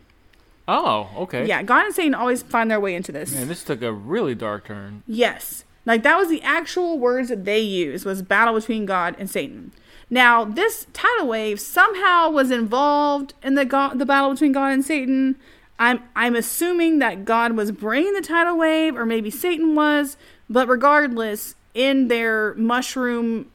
[0.69, 1.47] Oh, okay.
[1.47, 3.33] Yeah, God and Satan always find their way into this.
[3.33, 5.03] Man, this took a really dark turn.
[5.07, 5.65] Yes.
[5.85, 9.73] Like that was the actual words that they used was battle between God and Satan.
[10.11, 14.85] Now, this tidal wave somehow was involved in the God, the battle between God and
[14.85, 15.37] Satan.
[15.79, 20.17] I'm I'm assuming that God was bringing the tidal wave or maybe Satan was,
[20.49, 23.51] but regardless, in their mushroom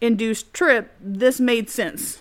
[0.00, 2.20] induced trip, this made sense.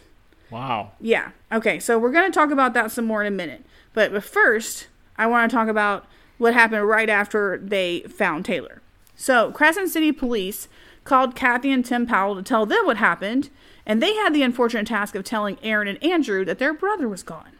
[0.52, 0.92] Wow.
[1.00, 1.32] Yeah.
[1.52, 3.66] Okay, so we're going to talk about that some more in a minute.
[3.94, 6.06] But, but first, I want to talk about
[6.38, 8.82] what happened right after they found Taylor.
[9.16, 10.68] So, Crescent City Police
[11.04, 13.50] called Kathy and Tim Powell to tell them what happened,
[13.86, 17.24] and they had the unfortunate task of telling Erin and Andrew that their brother was
[17.24, 17.52] gone.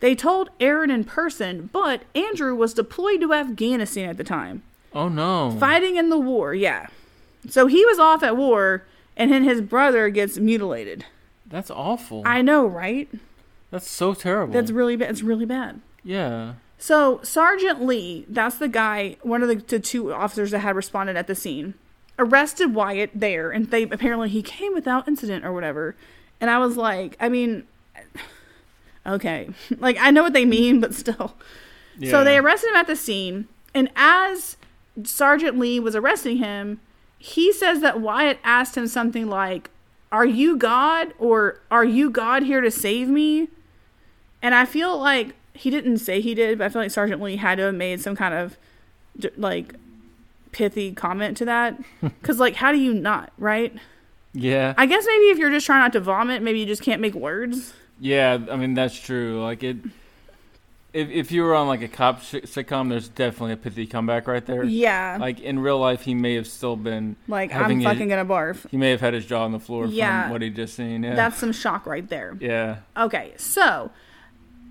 [0.00, 4.62] They told Erin in person, but Andrew was deployed to Afghanistan at the time,
[4.94, 5.56] Oh no.
[5.60, 6.88] fighting in the war, yeah.
[7.48, 8.84] So he was off at war,
[9.16, 11.04] and then his brother gets mutilated.
[11.46, 12.22] That's awful.
[12.26, 13.08] I know, right?
[13.70, 14.52] That's so terrible.
[14.52, 15.10] That's really bad.
[15.10, 15.80] It's really bad.
[16.04, 16.54] yeah.
[16.82, 21.14] So Sergeant Lee, that's the guy, one of the, the two officers that had responded
[21.14, 21.74] at the scene,
[22.18, 25.94] arrested Wyatt there, and they apparently he came without incident or whatever.
[26.40, 27.64] And I was like, I mean,
[29.06, 31.34] okay, like I know what they mean, but still.
[32.08, 34.56] So they arrested him at the scene, and as
[35.04, 36.80] Sergeant Lee was arresting him,
[37.18, 39.68] he says that Wyatt asked him something like,
[40.10, 43.48] "Are you God or are you God here to save me?"
[44.42, 47.36] And I feel like he didn't say he did, but I feel like Sergeant Lee
[47.36, 48.56] had to have made some kind of
[49.36, 49.74] like
[50.52, 51.78] pithy comment to that.
[52.00, 53.74] Because like, how do you not right?
[54.32, 54.74] Yeah.
[54.78, 57.14] I guess maybe if you're just trying not to vomit, maybe you just can't make
[57.14, 57.72] words.
[57.98, 59.42] Yeah, I mean that's true.
[59.42, 59.76] Like it,
[60.92, 64.26] if if you were on like a cop sh- sitcom, there's definitely a pithy comeback
[64.26, 64.64] right there.
[64.64, 68.24] Yeah, like, in real life, he may have still been like I'm fucking his- gonna
[68.24, 68.66] barf.
[68.70, 70.22] He may have had his jaw on the floor Yeah.
[70.22, 71.02] from what he just seen.
[71.02, 71.14] Yeah.
[71.14, 72.36] That's some shock right there.
[72.40, 72.78] yeah.
[72.96, 73.90] Okay, so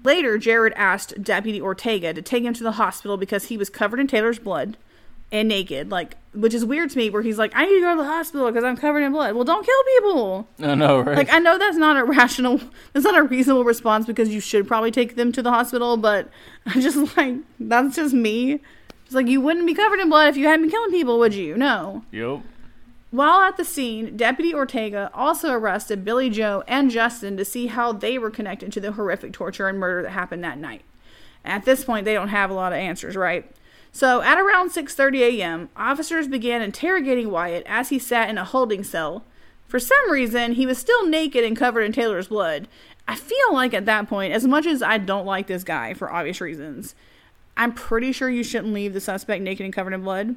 [0.04, 4.00] later Jared asked Deputy Ortega to take him to the hospital because he was covered
[4.00, 4.78] in Taylor's blood
[5.32, 7.10] and naked, like which is weird to me.
[7.10, 9.36] Where he's like, "I need to go to the hospital because I'm covered in blood."
[9.36, 10.48] Well, don't kill people.
[10.60, 11.18] I know, right?
[11.18, 12.60] Like I know that's not a rational,
[12.94, 15.98] that's not a reasonable response because you should probably take them to the hospital.
[15.98, 16.30] But
[16.66, 18.60] I just like that's just me.
[19.06, 21.34] It's like you wouldn't be covered in blood if you hadn't been killing people, would
[21.34, 21.58] you?
[21.58, 22.04] No.
[22.12, 22.42] yep.
[23.12, 27.92] While at the scene, Deputy Ortega also arrested Billy Joe and Justin to see how
[27.92, 30.84] they were connected to the horrific torture and murder that happened that night.
[31.44, 33.50] At this point, they don't have a lot of answers, right?
[33.92, 38.84] So, at around 6:30 a.m., officers began interrogating Wyatt as he sat in a holding
[38.84, 39.24] cell.
[39.68, 42.68] For some reason, he was still naked and covered in Taylor's blood.
[43.08, 46.12] I feel like at that point, as much as I don't like this guy for
[46.12, 46.94] obvious reasons,
[47.58, 50.36] I'm pretty sure you shouldn't leave the suspect naked and covered in blood.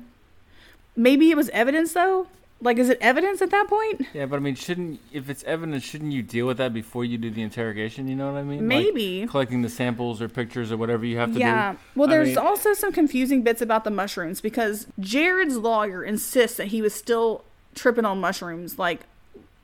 [0.97, 2.29] Maybe it was evidence though.
[2.63, 4.07] Like, is it evidence at that point?
[4.15, 7.19] Yeah, but I mean, shouldn't if it's evidence, shouldn't you deal with that before you
[7.19, 8.07] do the interrogation?
[8.07, 8.61] You know what I mean?
[8.61, 9.27] Like, Maybe.
[9.29, 11.73] collecting the samples or pictures or whatever you have to Yeah.
[11.73, 11.79] do.
[11.79, 11.83] Yeah.
[11.97, 16.57] Well, I there's mean- also some confusing bits about the mushrooms because Jared's lawyer insists
[16.57, 17.43] that he was still
[17.75, 19.01] tripping on mushrooms, like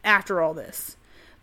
[0.04, 0.96] after all this.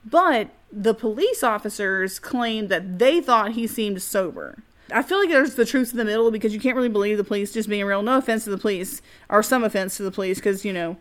[0.05, 4.57] But the police officers claim that they thought he seemed sober.
[4.91, 7.23] I feel like there's the truth in the middle because you can't really believe the
[7.23, 8.03] police just being real.
[8.03, 10.97] No offense to the police, or some offense to the police, because you know,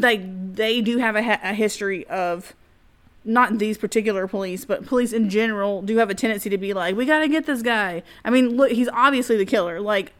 [0.00, 2.54] like they do have a, ha- a history of
[3.24, 6.94] not these particular police, but police in general do have a tendency to be like,
[6.96, 8.02] we got to get this guy.
[8.24, 9.80] I mean, look, he's obviously the killer.
[9.80, 10.12] Like,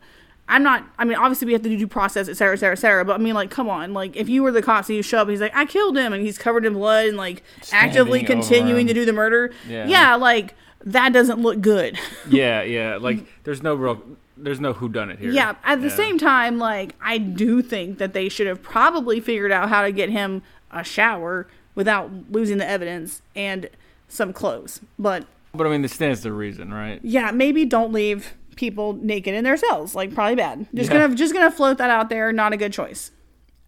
[0.49, 2.73] I'm not, I mean, obviously we have to do due process, et cetera, et cetera,
[2.73, 3.05] et cetera.
[3.05, 3.93] But I mean, like, come on.
[3.95, 6.13] Like, if you were the cops and you show up he's like, I killed him,
[6.13, 9.53] and he's covered in blood and like actively Standing over continuing to do the murder,
[9.69, 9.87] Yeah.
[9.87, 11.99] yeah, like, that doesn't look good.
[12.29, 12.97] Yeah, yeah.
[13.01, 14.01] Like there's no real,
[14.37, 15.31] there's no who done it here.
[15.31, 19.53] Yeah, at the same time, like I do think that they should have probably figured
[19.53, 23.69] out how to get him a shower without losing the evidence and
[24.09, 24.81] some clothes.
[24.99, 27.01] But But I mean, this stands the reason, right?
[27.03, 29.95] yeah, maybe don't leave people naked in their cells.
[29.95, 30.67] Like probably bad.
[30.75, 31.01] Just Yeah.
[31.03, 32.33] gonna just gonna float that out there.
[32.33, 33.11] Not a good choice.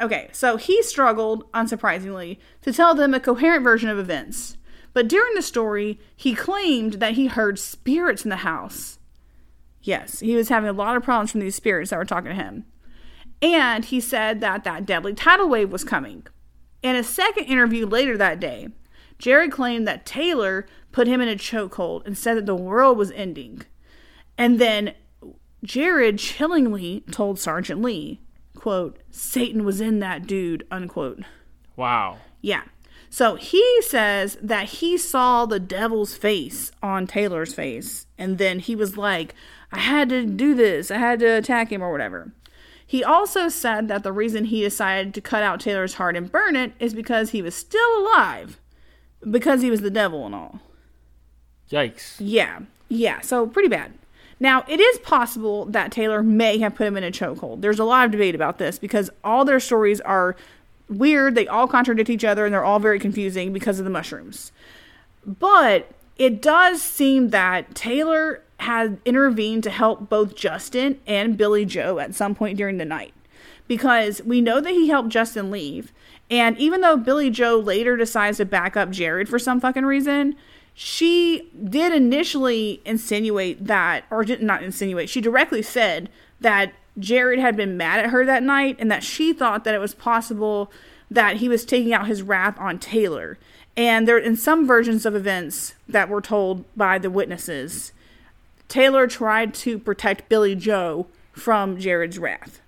[0.00, 4.56] Okay, so he struggled, unsurprisingly, to tell them a coherent version of events.
[4.92, 8.97] But during the story, he claimed that he heard spirits in the house.
[9.88, 12.34] Yes, he was having a lot of problems from these spirits that were talking to
[12.34, 12.66] him.
[13.40, 16.26] And he said that that deadly tidal wave was coming.
[16.82, 18.68] In a second interview later that day,
[19.18, 23.10] Jared claimed that Taylor put him in a chokehold and said that the world was
[23.12, 23.62] ending.
[24.36, 24.92] And then
[25.64, 28.20] Jared chillingly told Sergeant Lee,
[28.54, 31.22] quote, Satan was in that dude, unquote.
[31.76, 32.18] Wow.
[32.42, 32.64] Yeah.
[33.08, 38.76] So he says that he saw the devil's face on Taylor's face, and then he
[38.76, 39.34] was like,
[39.70, 42.32] I had to do this, I had to attack him or whatever.
[42.86, 46.56] He also said that the reason he decided to cut out Taylor's heart and burn
[46.56, 48.58] it is because he was still alive,
[49.30, 50.60] because he was the devil and all.
[51.70, 52.16] Yikes.
[52.18, 53.92] Yeah, yeah, so pretty bad.
[54.40, 57.60] Now, it is possible that Taylor may have put him in a chokehold.
[57.60, 60.36] There's a lot of debate about this because all their stories are
[60.88, 61.34] weird.
[61.34, 64.52] They all contradict each other and they're all very confusing because of the mushrooms.
[65.26, 71.98] But it does seem that Taylor had intervened to help both Justin and Billy Joe
[71.98, 73.14] at some point during the night.
[73.66, 75.92] Because we know that he helped Justin leave.
[76.30, 80.36] And even though Billy Joe later decides to back up Jared for some fucking reason,
[80.74, 86.08] she did initially insinuate that, or did not insinuate, she directly said
[86.40, 89.80] that Jared had been mad at her that night and that she thought that it
[89.80, 90.70] was possible
[91.10, 93.38] that he was taking out his wrath on Taylor.
[93.76, 97.92] And there, in some versions of events that were told by the witnesses,
[98.68, 102.60] Taylor tried to protect Billy Joe from Jared's wrath.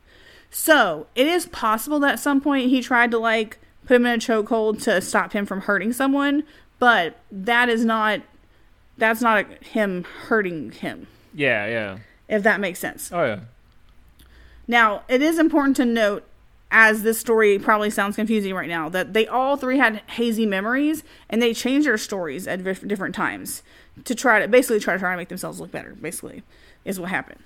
[0.50, 4.14] So it is possible that at some point he tried to like put him in
[4.14, 6.44] a chokehold to stop him from hurting someone,
[6.78, 8.22] but that is not
[8.98, 11.06] that's not him hurting him.
[11.34, 11.98] Yeah, yeah.
[12.28, 13.10] If that makes sense.
[13.12, 13.40] Oh yeah.
[14.66, 16.24] Now, it is important to note,
[16.70, 21.02] as this story probably sounds confusing right now, that they all three had hazy memories
[21.28, 23.62] and they changed their stories at different times
[24.04, 25.94] to try to basically try to try to make themselves look better.
[25.94, 26.42] Basically,
[26.84, 27.40] is what happened.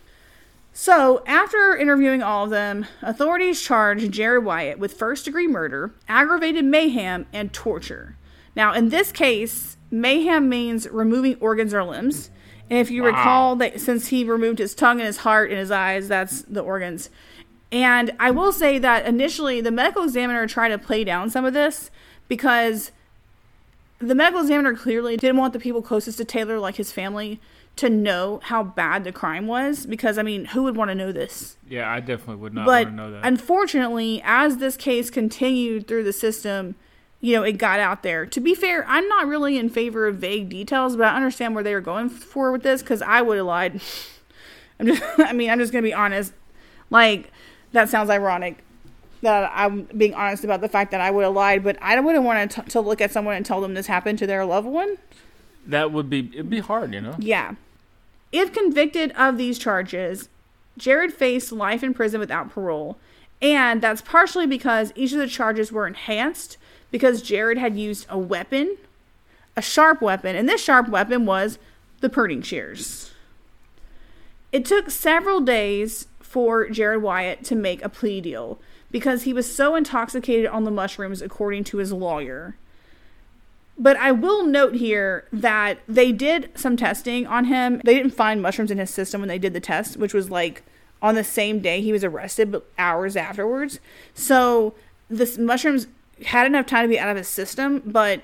[0.76, 6.64] So, after interviewing all of them, authorities charged Jerry Wyatt with first degree murder, aggravated
[6.64, 8.16] mayhem, and torture.
[8.56, 12.30] Now, in this case, mayhem means removing organs or limbs.
[12.68, 13.10] And if you wow.
[13.10, 16.62] recall that since he removed his tongue and his heart and his eyes, that's the
[16.62, 17.08] organs.
[17.70, 21.54] And I will say that initially the medical examiner tried to play down some of
[21.54, 21.90] this
[22.26, 22.90] because
[24.08, 27.40] the medical examiner clearly didn't want the people closest to Taylor, like his family,
[27.76, 31.12] to know how bad the crime was because I mean, who would want to know
[31.12, 31.56] this?
[31.68, 33.26] Yeah, I definitely would not but want to know that.
[33.26, 36.76] Unfortunately, as this case continued through the system,
[37.20, 38.26] you know, it got out there.
[38.26, 41.64] To be fair, I'm not really in favor of vague details, but I understand where
[41.64, 43.80] they were going for with this because I would have lied.
[44.80, 46.32] I'm just, I mean, I'm just gonna be honest.
[46.90, 47.32] Like,
[47.72, 48.64] that sounds ironic
[49.24, 52.24] that I'm being honest about the fact that I would have lied, but I wouldn't
[52.24, 54.96] want to, to look at someone and tell them this happened to their loved one.
[55.66, 57.16] That would be, it'd be hard, you know?
[57.18, 57.54] Yeah.
[58.32, 60.28] If convicted of these charges,
[60.76, 62.96] Jared faced life in prison without parole,
[63.40, 66.56] and that's partially because each of the charges were enhanced
[66.90, 68.76] because Jared had used a weapon,
[69.56, 71.58] a sharp weapon, and this sharp weapon was
[72.00, 73.12] the pruning shears.
[74.52, 78.58] It took several days for Jared Wyatt to make a plea deal
[78.94, 82.54] because he was so intoxicated on the mushrooms, according to his lawyer.
[83.76, 87.80] But I will note here that they did some testing on him.
[87.82, 90.62] They didn't find mushrooms in his system when they did the test, which was like
[91.02, 93.80] on the same day he was arrested, but hours afterwards.
[94.14, 94.74] So
[95.10, 95.88] the mushrooms
[96.26, 98.22] had enough time to be out of his system, but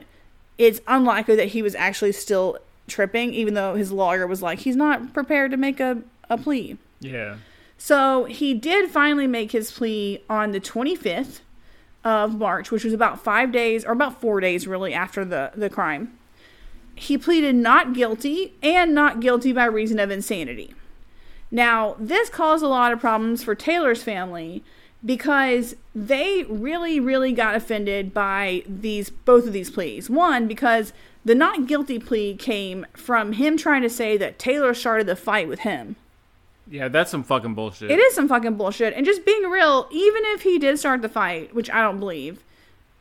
[0.57, 4.77] it's unlikely that he was actually still tripping, even though his lawyer was like, he's
[4.77, 6.79] not prepared to make a, a plea.
[7.01, 7.39] Yeah.
[7.83, 11.41] So he did finally make his plea on the 25th
[12.05, 15.71] of March, which was about five days, or about four days really, after the, the
[15.71, 16.13] crime.
[16.95, 20.75] He pleaded not guilty and not guilty by reason of insanity.
[21.51, 24.63] Now, this caused a lot of problems for Taylor's family
[25.03, 30.11] because they really, really got offended by these both of these pleas.
[30.11, 30.93] One, because
[31.25, 35.49] the not guilty plea came from him trying to say that Taylor started the fight
[35.49, 35.97] with him.
[36.71, 37.91] Yeah, that's some fucking bullshit.
[37.91, 38.95] It is some fucking bullshit.
[38.95, 42.45] And just being real, even if he did start the fight, which I don't believe,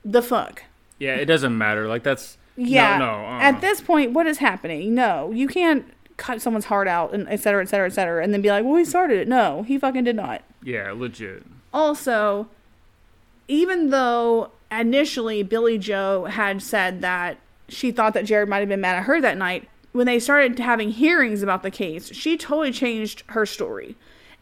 [0.04, 0.64] the fuck.
[0.98, 1.88] Yeah, it doesn't matter.
[1.88, 2.98] Like that's yeah.
[2.98, 3.40] No, no uh-uh.
[3.42, 4.96] At this point, what is happening?
[4.96, 5.86] No, you can't
[6.17, 8.65] cut someone's heart out and et cetera, et cetera, et cetera, and then be like,
[8.65, 9.28] well, he started it.
[9.28, 10.42] No, he fucking did not.
[10.63, 11.44] Yeah, legit.
[11.74, 12.48] Also,
[13.48, 17.38] even though initially Billy Joe had said that
[17.70, 20.60] she thought that Jared might have been mad at her that night, when they started
[20.60, 23.96] having hearings about the case, she totally changed her story.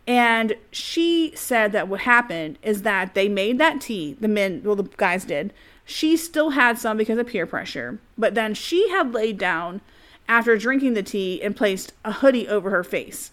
[0.05, 4.75] And she said that what happened is that they made that tea, the men, well,
[4.75, 5.53] the guys did.
[5.85, 9.81] She still had some because of peer pressure, but then she had laid down
[10.27, 13.31] after drinking the tea and placed a hoodie over her face.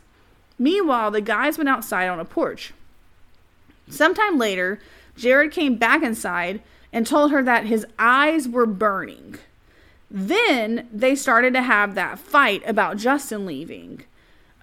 [0.59, 2.73] Meanwhile, the guys went outside on a porch.
[3.89, 4.81] Sometime later,
[5.17, 6.61] Jared came back inside
[6.93, 9.37] and told her that his eyes were burning.
[10.17, 14.05] Then they started to have that fight about Justin leaving.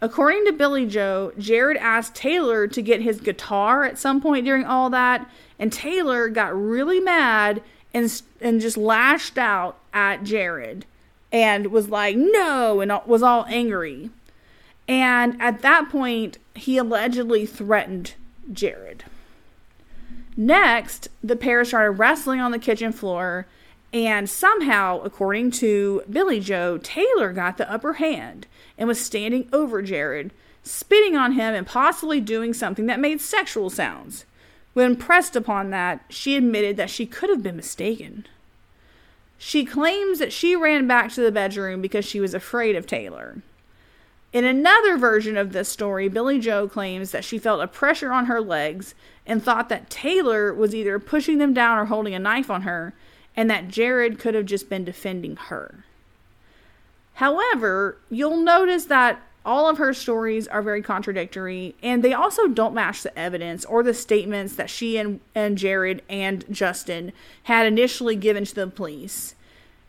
[0.02, 4.64] According to Billy Joe, Jared asked Taylor to get his guitar at some point during
[4.64, 5.30] all that,
[5.60, 7.62] and Taylor got really mad
[7.94, 10.86] and and just lashed out at Jared
[11.34, 14.10] and was like, "No," and was all angry.
[14.88, 18.14] And at that point, he allegedly threatened
[18.54, 19.04] Jared.
[20.38, 23.48] Next, the pair started wrestling on the kitchen floor,
[23.94, 29.82] and somehow, according to Billy Joe, Taylor got the upper hand and was standing over
[29.82, 30.32] Jared,
[30.64, 34.26] spitting on him and possibly doing something that made sexual sounds.
[34.74, 38.26] When pressed upon that, she admitted that she could have been mistaken.
[39.38, 43.42] She claims that she ran back to the bedroom because she was afraid of Taylor.
[44.32, 48.28] In another version of this story, Billy Joe claims that she felt a pressure on
[48.28, 52.50] her legs and thought that Taylor was either pushing them down or holding a knife
[52.50, 52.94] on her,
[53.36, 55.86] and that Jared could have just been defending her.
[57.16, 62.74] However, you'll notice that all of her stories are very contradictory, and they also don't
[62.74, 67.12] match the evidence or the statements that she and, and Jared and Justin
[67.44, 69.36] had initially given to the police.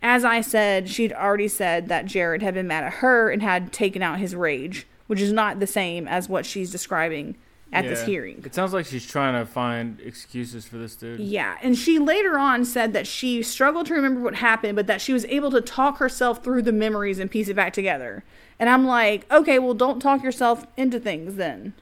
[0.02, 3.72] As I said, she'd already said that Jared had been mad at her and had
[3.72, 7.36] taken out his rage, which is not the same as what she's describing
[7.72, 8.42] at this hearing.
[8.44, 11.20] It sounds like she's trying to find excuses for this dude.
[11.20, 15.00] Yeah, and she later on said that she struggled to remember what happened, but that
[15.00, 18.24] she was able to talk herself through the memories and piece it back together.
[18.58, 21.72] And I'm like, okay, well, don't talk yourself into things then.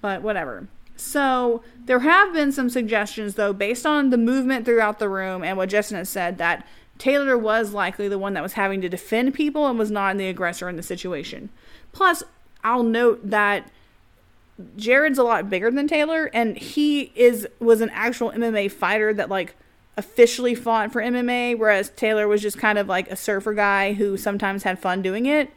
[0.00, 0.68] But whatever.
[0.96, 5.56] So there have been some suggestions, though, based on the movement throughout the room and
[5.56, 6.66] what Justin has said, that
[6.98, 10.28] Taylor was likely the one that was having to defend people and was not the
[10.28, 11.48] aggressor in the situation.
[11.92, 12.22] Plus,
[12.62, 13.70] I'll note that
[14.76, 19.28] Jared's a lot bigger than Taylor, and he is was an actual MMA fighter that
[19.28, 19.54] like
[19.96, 24.16] officially fought for MMA, whereas Taylor was just kind of like a surfer guy who
[24.16, 25.50] sometimes had fun doing it.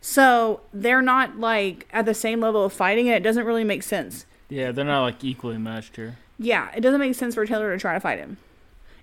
[0.00, 3.82] So they're not like at the same level of fighting, and it doesn't really make
[3.82, 4.26] sense.
[4.48, 6.16] Yeah, they're not like equally matched here.
[6.38, 8.36] Yeah, it doesn't make sense for Taylor to try to fight him,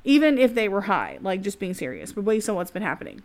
[0.04, 1.18] even if they were high.
[1.22, 3.22] Like just being serious, but based on what's been happening.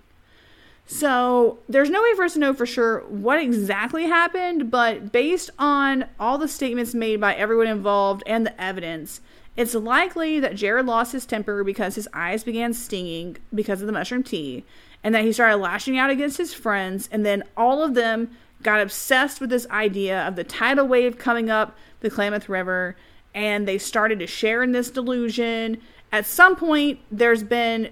[0.93, 5.49] So there's no way for us to know for sure what exactly happened, but based
[5.57, 9.21] on all the statements made by everyone involved and the evidence,
[9.57, 13.93] it's likely that Jared lost his temper because his eyes began stinging because of the
[13.93, 14.65] mushroom tea,
[15.05, 18.29] and that he started lashing out against his friends, and then all of them
[18.65, 22.97] got obsessed with this idea of the tidal wave coming up the Klamath River,
[23.33, 25.81] and they started to share in this delusion.
[26.11, 27.91] At some point, there's been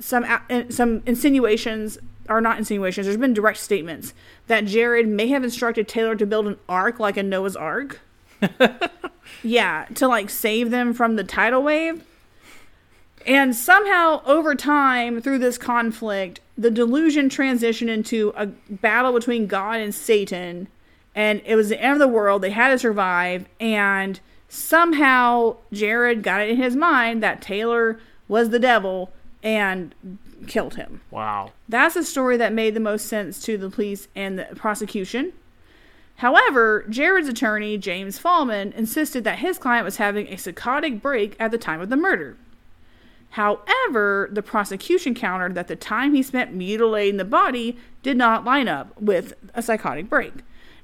[0.00, 0.26] some
[0.68, 1.98] some insinuations
[2.30, 3.06] or not insinuations.
[3.06, 4.14] There's been direct statements
[4.46, 8.00] that jared may have instructed taylor to build an ark like a noah's ark.
[9.42, 12.04] Yeah to like save them from the tidal wave.
[13.26, 19.80] And somehow over time through this conflict the delusion transitioned into a battle between god
[19.80, 20.68] and satan.
[21.14, 22.42] And it was the end of the world.
[22.42, 23.46] They had to survive.
[23.58, 29.12] And somehow jared got it in his mind that taylor was the devil
[29.42, 29.94] and
[30.46, 31.52] killed him Wow.
[31.68, 35.32] that's a story that made the most sense to the police and the prosecution.
[36.16, 41.50] However, Jared's attorney, James Fallman, insisted that his client was having a psychotic break at
[41.50, 42.36] the time of the murder.
[43.30, 48.68] However, the prosecution countered that the time he spent mutilating the body did not line
[48.68, 50.34] up with a psychotic break.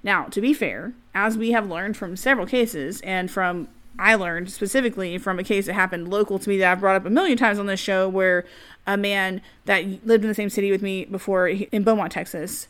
[0.02, 3.68] Now, to be fair, as we have learned from several cases, and from
[3.98, 7.06] I learned specifically from a case that happened local to me that I've brought up
[7.06, 8.44] a million times on this show, where
[8.86, 12.68] a man that lived in the same city with me before in Beaumont, Texas,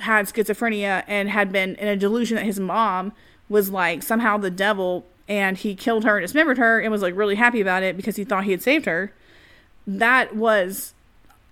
[0.00, 3.12] had schizophrenia and had been in a delusion that his mom
[3.48, 7.16] was like somehow the devil and he killed her and dismembered her and was like
[7.16, 9.12] really happy about it because he thought he had saved her.
[9.86, 10.94] That was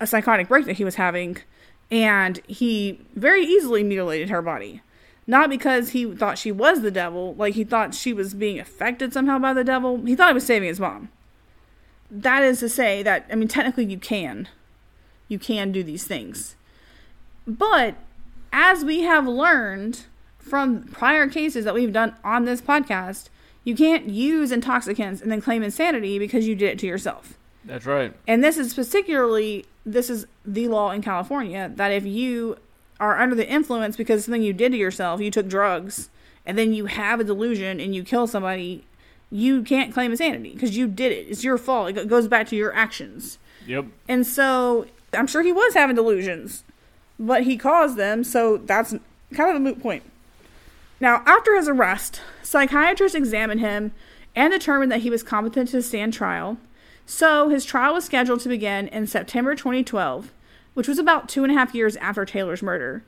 [0.01, 1.39] a psychotic break that he was having
[1.91, 4.83] and he very easily mutilated her body.
[5.31, 9.13] Not because he thought she was the devil, like he thought she was being affected
[9.13, 10.05] somehow by the devil.
[10.05, 11.09] He thought he was saving his mom.
[12.11, 14.49] That is to say that I mean technically you can
[15.29, 16.57] you can do these things.
[17.47, 17.95] But
[18.53, 20.07] as we have learned
[20.41, 23.29] from prior cases that we've done on this podcast,
[23.63, 27.39] you can't use intoxicants and then claim insanity because you did it to yourself.
[27.65, 28.13] That's right.
[28.27, 32.57] And this is particularly this is the law in California that if you
[33.01, 36.11] are under the influence because something you did to yourself, you took drugs,
[36.47, 38.85] and then you have a delusion and you kill somebody,
[39.31, 41.27] you can't claim insanity because you did it.
[41.29, 41.97] It's your fault.
[41.97, 43.39] It goes back to your actions.
[43.67, 43.87] Yep.
[44.09, 46.63] And so I'm sure he was having delusions,
[47.19, 48.95] but he caused them, so that's
[49.35, 50.03] kind of a moot point.
[51.01, 53.93] Now, after his arrest, Psychiatrists examined him
[54.37, 56.59] and determined that he was competent to stand trial.
[57.07, 60.31] So his trial was scheduled to begin in September 2012,
[60.81, 63.03] which was about two and a half years after Taylor's murder.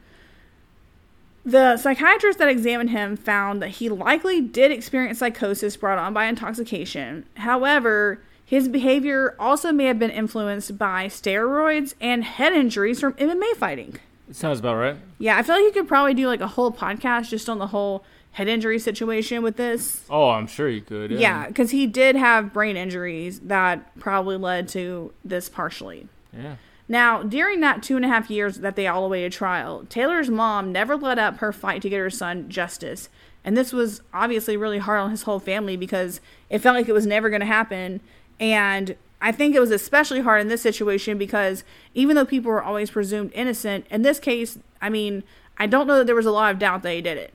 [1.42, 6.26] The psychiatrist that examined him found that he likely did experience psychosis brought on by
[6.26, 7.24] intoxication.
[7.38, 13.56] However, his behavior also may have been influenced by steroids and head injuries from MMA
[13.56, 13.98] fighting.
[14.32, 14.96] Sounds about right.
[15.18, 17.68] Yeah, I feel like you could probably do like a whole podcast just on the
[17.68, 20.04] whole head injury situation with this.
[20.10, 21.10] Oh, I'm sure you could.
[21.10, 26.06] Yeah, because he did have brain injuries that probably led to this partially.
[26.36, 26.56] Yeah.
[26.92, 30.72] Now, during that two and a half years that they all awaited trial, Taylor's mom
[30.72, 33.08] never let up her fight to get her son justice.
[33.42, 36.20] And this was obviously really hard on his whole family because
[36.50, 38.02] it felt like it was never going to happen.
[38.38, 41.64] And I think it was especially hard in this situation because
[41.94, 45.24] even though people were always presumed innocent, in this case, I mean,
[45.56, 47.34] I don't know that there was a lot of doubt that he did it.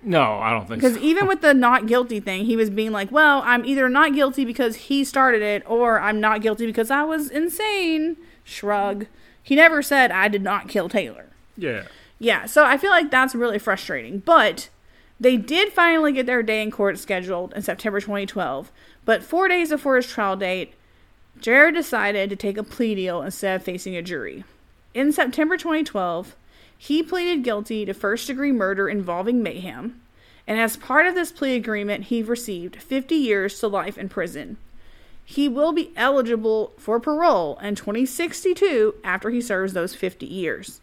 [0.00, 0.90] No, I don't think so.
[0.90, 1.04] Because so.
[1.04, 4.44] even with the not guilty thing, he was being like, well, I'm either not guilty
[4.44, 8.16] because he started it or I'm not guilty because I was insane.
[8.44, 9.06] Shrug.
[9.42, 11.26] He never said, I did not kill Taylor.
[11.56, 11.84] yeah.
[12.20, 14.20] Yeah, so I feel like that's really frustrating.
[14.20, 14.68] But
[15.18, 18.70] they did finally get their day in court scheduled in September 2012.
[19.04, 20.74] But four days before his trial date,
[21.40, 24.44] Jared decided to take a plea deal instead of facing a jury.
[24.94, 26.36] In September 2012,
[26.78, 30.00] he pleaded guilty to first degree murder involving mayhem.
[30.46, 34.56] And as part of this plea agreement, he received 50 years to life in prison.
[35.24, 40.80] He will be eligible for parole in 2062 after he serves those 50 years.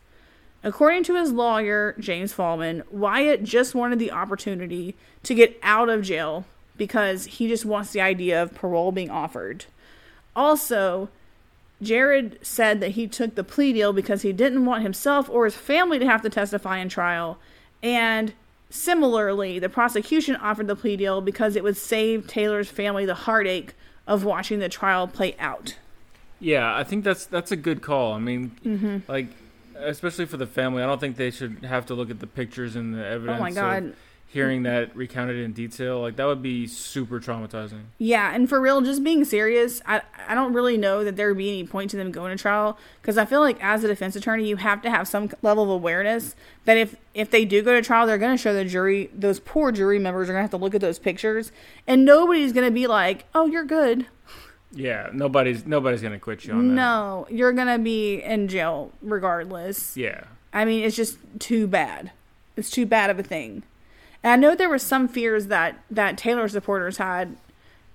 [0.63, 6.03] According to his lawyer, James Fallman, Wyatt just wanted the opportunity to get out of
[6.03, 6.45] jail
[6.77, 9.65] because he just wants the idea of parole being offered.
[10.35, 11.09] Also,
[11.81, 15.55] Jared said that he took the plea deal because he didn't want himself or his
[15.55, 17.39] family to have to testify in trial.
[17.81, 18.33] And
[18.69, 23.73] similarly, the prosecution offered the plea deal because it would save Taylor's family the heartache
[24.07, 25.77] of watching the trial play out.
[26.39, 28.13] Yeah, I think that's that's a good call.
[28.13, 28.97] I mean, Mm-hmm.
[29.11, 29.27] like
[29.75, 32.75] especially for the family, I don't think they should have to look at the pictures
[32.75, 33.37] and the evidence.
[33.37, 33.93] Oh my god.
[34.31, 37.81] Hearing that recounted in detail, like that would be super traumatizing.
[37.97, 41.37] Yeah, and for real, just being serious, I I don't really know that there would
[41.37, 44.15] be any point to them going to trial because I feel like as a defense
[44.15, 47.73] attorney, you have to have some level of awareness that if if they do go
[47.73, 50.43] to trial, they're going to show the jury those poor jury members are going to
[50.43, 51.51] have to look at those pictures,
[51.85, 54.05] and nobody's going to be like, "Oh, you're good."
[54.73, 56.73] Yeah, nobody's nobody's gonna quit you on that.
[56.73, 59.97] No, you're going to be in jail regardless.
[59.97, 60.23] Yeah.
[60.53, 62.11] I mean, it's just too bad.
[62.55, 63.63] It's too bad of a thing.
[64.23, 67.35] And I know there were some fears that that Taylor supporters had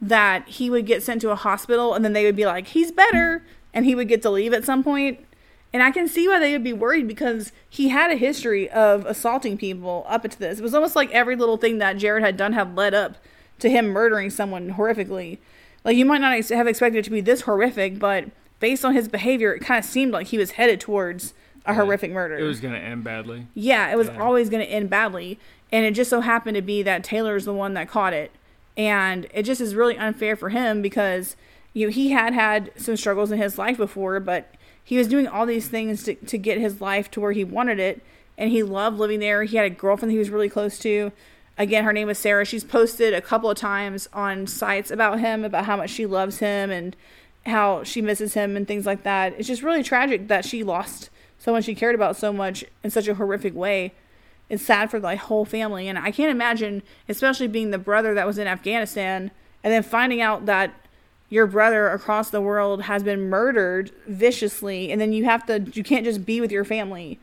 [0.00, 2.92] that he would get sent to a hospital and then they would be like, "He's
[2.92, 5.20] better," and he would get to leave at some point.
[5.72, 9.04] And I can see why they would be worried because he had a history of
[9.04, 10.58] assaulting people up into this.
[10.58, 13.16] It was almost like every little thing that Jared had done had led up
[13.58, 15.38] to him murdering someone horrifically.
[15.84, 18.26] Like you might not have expected it to be this horrific, but
[18.60, 21.34] based on his behavior, it kind of seemed like he was headed towards
[21.66, 22.36] a horrific murder.
[22.38, 23.46] It was gonna end badly.
[23.54, 24.22] Yeah, it was Yeah.
[24.22, 25.38] always going to end badly.
[25.72, 28.30] And it just so happened to be that Taylor's the one that caught it.
[28.76, 31.36] And it just is really unfair for him because
[31.72, 35.26] you know, he had had some struggles in his life before, but he was doing
[35.26, 38.02] all these things to, to get his life to where he wanted it.
[38.38, 39.44] And he loved living there.
[39.44, 41.10] He had a girlfriend he was really close to.
[41.58, 42.44] Again, her name is Sarah.
[42.44, 46.38] She's posted a couple of times on sites about him, about how much she loves
[46.38, 46.94] him and
[47.46, 49.34] how she misses him and things like that.
[49.38, 53.08] It's just really tragic that she lost someone she cared about so much in such
[53.08, 53.92] a horrific way.
[54.48, 58.26] It's sad for the whole family, and I can't imagine, especially being the brother that
[58.26, 59.30] was in Afghanistan,
[59.64, 60.72] and then finding out that
[61.28, 65.82] your brother across the world has been murdered viciously, and then you have to, you
[65.82, 67.18] can't just be with your family.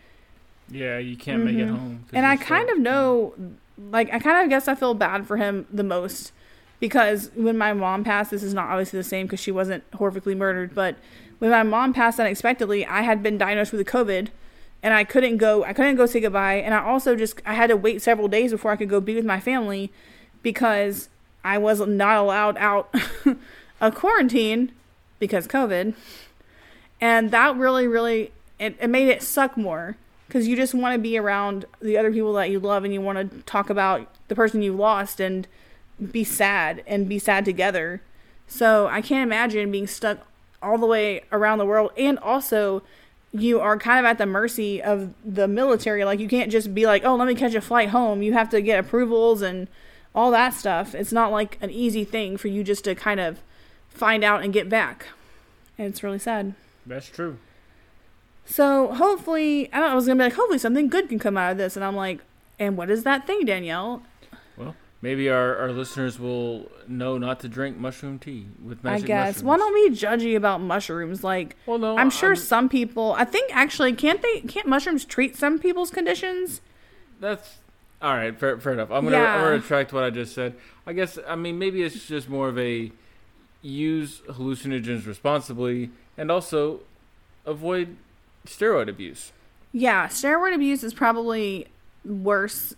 [0.69, 2.03] Yeah, you can't make it home.
[2.05, 2.15] Mm-hmm.
[2.15, 3.33] And I kind of know,
[3.77, 6.33] like, I kind of guess I feel bad for him the most
[6.79, 10.35] because when my mom passed, this is not obviously the same because she wasn't horrifically
[10.35, 10.97] murdered, but
[11.39, 14.29] when my mom passed unexpectedly, I had been diagnosed with COVID
[14.83, 16.55] and I couldn't go, I couldn't go say goodbye.
[16.55, 19.15] And I also just, I had to wait several days before I could go be
[19.15, 19.91] with my family
[20.43, 21.07] because
[21.43, 22.93] I was not allowed out
[23.81, 24.73] of quarantine
[25.19, 25.95] because COVID.
[26.99, 29.95] And that really, really, it, it made it suck more
[30.27, 32.99] because you just want to be around the other people that you love and you
[32.99, 35.47] want to talk about the person you lost and
[36.11, 38.01] be sad and be sad together.
[38.47, 40.27] So I can't imagine being stuck
[40.61, 42.83] all the way around the world and also
[43.33, 46.05] you are kind of at the mercy of the military.
[46.05, 48.21] Like you can't just be like oh let me catch a flight home.
[48.21, 49.67] You have to get approvals and
[50.15, 50.93] all that stuff.
[50.93, 53.41] It's not like an easy thing for you just to kind of
[53.89, 55.07] find out and get back.
[55.77, 56.53] And it's really sad.
[56.85, 57.39] That's true.
[58.45, 61.51] so hopefully, I don't I was gonna be like, hopefully something good can come out
[61.51, 62.21] of this, and I'm like,
[62.59, 64.03] and what is that thing, Danielle?
[65.03, 69.27] Maybe our, our listeners will know not to drink mushroom tea with magic I guess.
[69.27, 69.43] mushrooms.
[69.43, 71.25] Why don't we judgy about mushrooms?
[71.25, 73.13] Like, Well, no, I'm sure I'm- some people.
[73.17, 74.39] I think actually, can't they?
[74.39, 76.61] Can't mushrooms treat some people's conditions?
[77.19, 77.57] That's
[78.01, 78.33] all right.
[78.39, 78.91] Fair, fair enough.
[78.91, 79.33] I'm gonna, Yeah.
[79.35, 80.55] I'm gonna retract what I just said.
[80.87, 82.89] I guess I mean maybe it's just more of a
[83.61, 86.79] use hallucinogens responsibly and also
[87.45, 87.97] avoid
[88.47, 89.33] steroid abuse.
[89.73, 91.67] Yeah, steroid abuse is probably
[92.05, 92.73] worse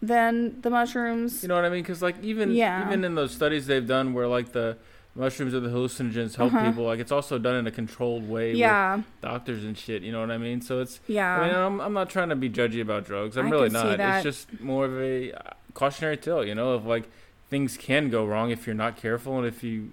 [0.00, 1.42] than the mushrooms.
[1.42, 1.82] You know what I mean?
[1.82, 2.86] Because like even Yeah.
[2.86, 4.76] even in those studies they've done where like the
[5.14, 6.70] mushrooms or the hallucinogens help Uh-huh.
[6.70, 10.02] people, like it's also done in a controlled way yeah, with doctors and shit.
[10.02, 10.60] You know what I mean?
[10.60, 11.40] So it's yeah.
[11.40, 13.36] I mean I'm I'm not trying to be judgy about drugs.
[13.36, 13.98] I'm I really not.
[13.98, 15.38] It's just more of a uh,
[15.74, 16.44] cautionary tale.
[16.44, 17.08] You know, of like
[17.50, 19.90] things can go wrong if you're not careful and if you,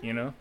[0.00, 0.32] you know,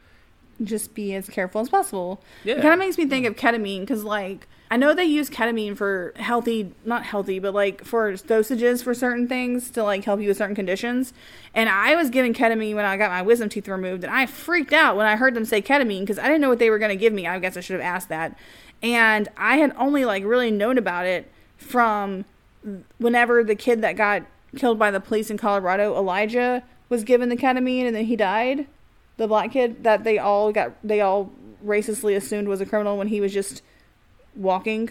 [0.63, 2.21] Just be as careful as possible.
[2.43, 2.55] yeah.
[2.55, 5.75] It kind of makes me think of ketamine because, like, I know they use ketamine
[5.75, 10.29] for healthy, not healthy, but like for dosages for certain things to like help you
[10.29, 11.11] with certain conditions.
[11.53, 14.71] And I was given ketamine when I got my wisdom teeth removed, and I freaked
[14.71, 16.89] out when I heard them say ketamine because I didn't know what they were going
[16.89, 17.27] to give me.
[17.27, 18.37] I guess I should have asked that.
[18.81, 22.23] And I had only like really known about it from
[22.97, 24.23] whenever the kid that got
[24.55, 28.67] killed by the police in Colorado, Elijah, was given the ketamine and then he died.
[29.17, 31.31] The black kid that they all got, they all
[31.63, 33.61] racistly assumed was a criminal when he was just
[34.35, 34.89] walking.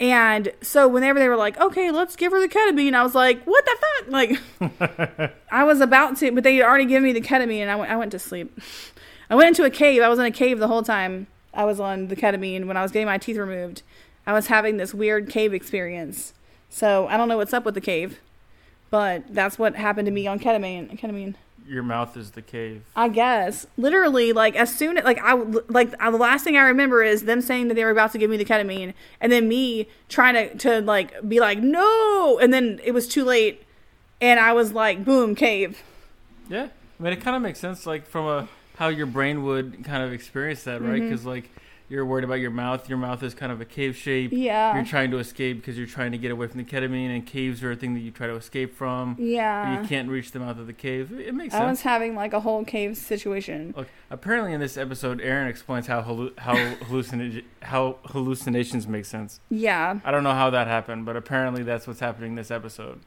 [0.00, 3.44] And so whenever they were like, okay, let's give her the ketamine, I was like,
[3.44, 4.10] what the fuck?
[4.10, 7.76] Like, I was about to, but they had already given me the ketamine and I
[7.76, 8.58] went, I went to sleep.
[9.30, 10.02] I went into a cave.
[10.02, 12.82] I was in a cave the whole time I was on the ketamine when I
[12.82, 13.82] was getting my teeth removed.
[14.26, 16.34] I was having this weird cave experience.
[16.68, 18.20] So I don't know what's up with the cave,
[18.90, 20.98] but that's what happened to me on ketamine.
[20.98, 21.36] Ketamine.
[21.66, 22.82] Your mouth is the cave.
[22.94, 25.34] I guess literally, like as soon like I
[25.68, 28.18] like uh, the last thing I remember is them saying that they were about to
[28.18, 32.52] give me the ketamine, and then me trying to to like be like no, and
[32.52, 33.62] then it was too late,
[34.20, 35.82] and I was like boom cave.
[36.50, 36.68] Yeah,
[37.00, 40.02] I mean it kind of makes sense, like from a how your brain would kind
[40.02, 41.00] of experience that, right?
[41.00, 41.50] Because like
[41.94, 42.88] you're worried about your mouth.
[42.88, 44.32] Your mouth is kind of a cave shape.
[44.32, 47.24] Yeah, You're trying to escape because you're trying to get away from the ketamine, and
[47.24, 49.16] caves are a thing that you try to escape from.
[49.18, 49.80] yeah.
[49.80, 51.12] you can't reach the mouth of the cave.
[51.12, 51.62] It makes sense.
[51.62, 53.74] I was having like a whole cave situation.
[53.76, 59.38] Look, apparently in this episode, Erin explains how hallu- how hallucin- how hallucinations make sense.
[59.48, 63.00] Yeah, I don't know how that happened, but apparently that's what's happening this episode.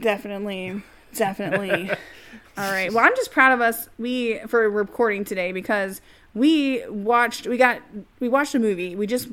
[0.00, 0.82] definitely,
[1.14, 1.90] definitely.
[2.56, 2.92] All right.
[2.92, 3.88] Well, I'm just proud of us.
[3.98, 6.00] We for recording today because
[6.34, 7.46] we watched.
[7.46, 7.80] We got.
[8.20, 8.96] We watched a movie.
[8.96, 9.28] We just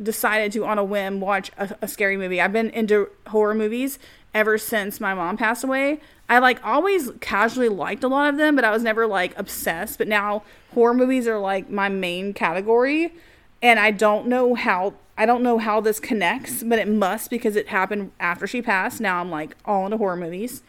[0.00, 2.40] decided to on a whim watch a, a scary movie.
[2.40, 3.98] I've been into horror movies
[4.32, 6.00] ever since my mom passed away.
[6.28, 9.98] I like always casually liked a lot of them, but I was never like obsessed.
[9.98, 10.42] But now
[10.74, 13.12] horror movies are like my main category,
[13.60, 17.56] and I don't know how I don't know how this connects, but it must because
[17.56, 19.00] it happened after she passed.
[19.00, 20.62] Now I'm like all into horror movies.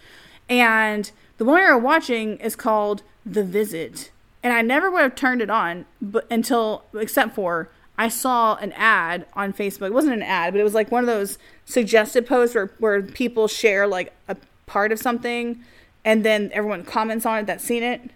[0.49, 4.09] And the one we were watching is called The Visit.
[4.41, 8.71] And I never would have turned it on but until except for I saw an
[8.73, 9.87] ad on Facebook.
[9.87, 13.01] It wasn't an ad, but it was like one of those suggested posts where, where
[13.01, 15.61] people share like a part of something
[16.05, 18.11] and then everyone comments on it that's seen it.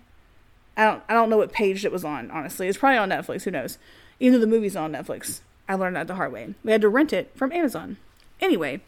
[0.77, 2.67] I don't I don't know what page it was on, honestly.
[2.67, 3.77] It's probably on Netflix, who knows.
[4.19, 5.41] Even though the movie's on Netflix.
[5.67, 6.53] I learned that the hard way.
[6.63, 7.97] We had to rent it from Amazon.
[8.41, 8.81] Anyway,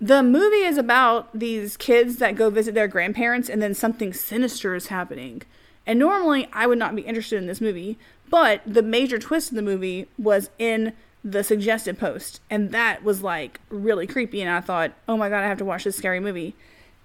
[0.00, 4.74] the movie is about these kids that go visit their grandparents and then something sinister
[4.74, 5.42] is happening.
[5.86, 7.98] And normally I would not be interested in this movie,
[8.30, 12.40] but the major twist in the movie was in the suggested post.
[12.50, 14.40] And that was like really creepy.
[14.40, 16.54] And I thought, oh my God, I have to watch this scary movie.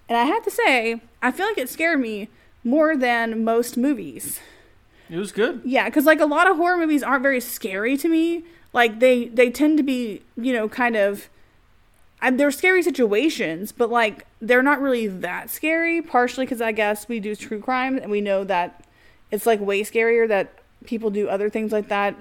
[0.08, 2.28] And I have to say, I feel like it scared me
[2.64, 4.40] more than most movies.
[5.08, 5.62] It was good.
[5.64, 8.44] Yeah, because like a lot of horror movies aren't very scary to me.
[8.72, 11.28] Like they they tend to be you know kind of,
[12.22, 16.00] and they're scary situations, but like they're not really that scary.
[16.02, 18.84] Partially because I guess we do true crime and we know that
[19.30, 20.52] it's like way scarier that
[20.84, 22.16] people do other things like that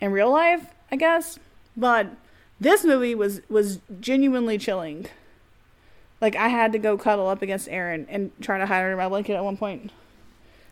[0.00, 0.66] in real life.
[0.92, 1.38] I guess,
[1.76, 2.08] but
[2.60, 5.06] this movie was was genuinely chilling.
[6.20, 9.08] Like I had to go cuddle up against Erin and try to hide under my
[9.08, 9.90] blanket at one point.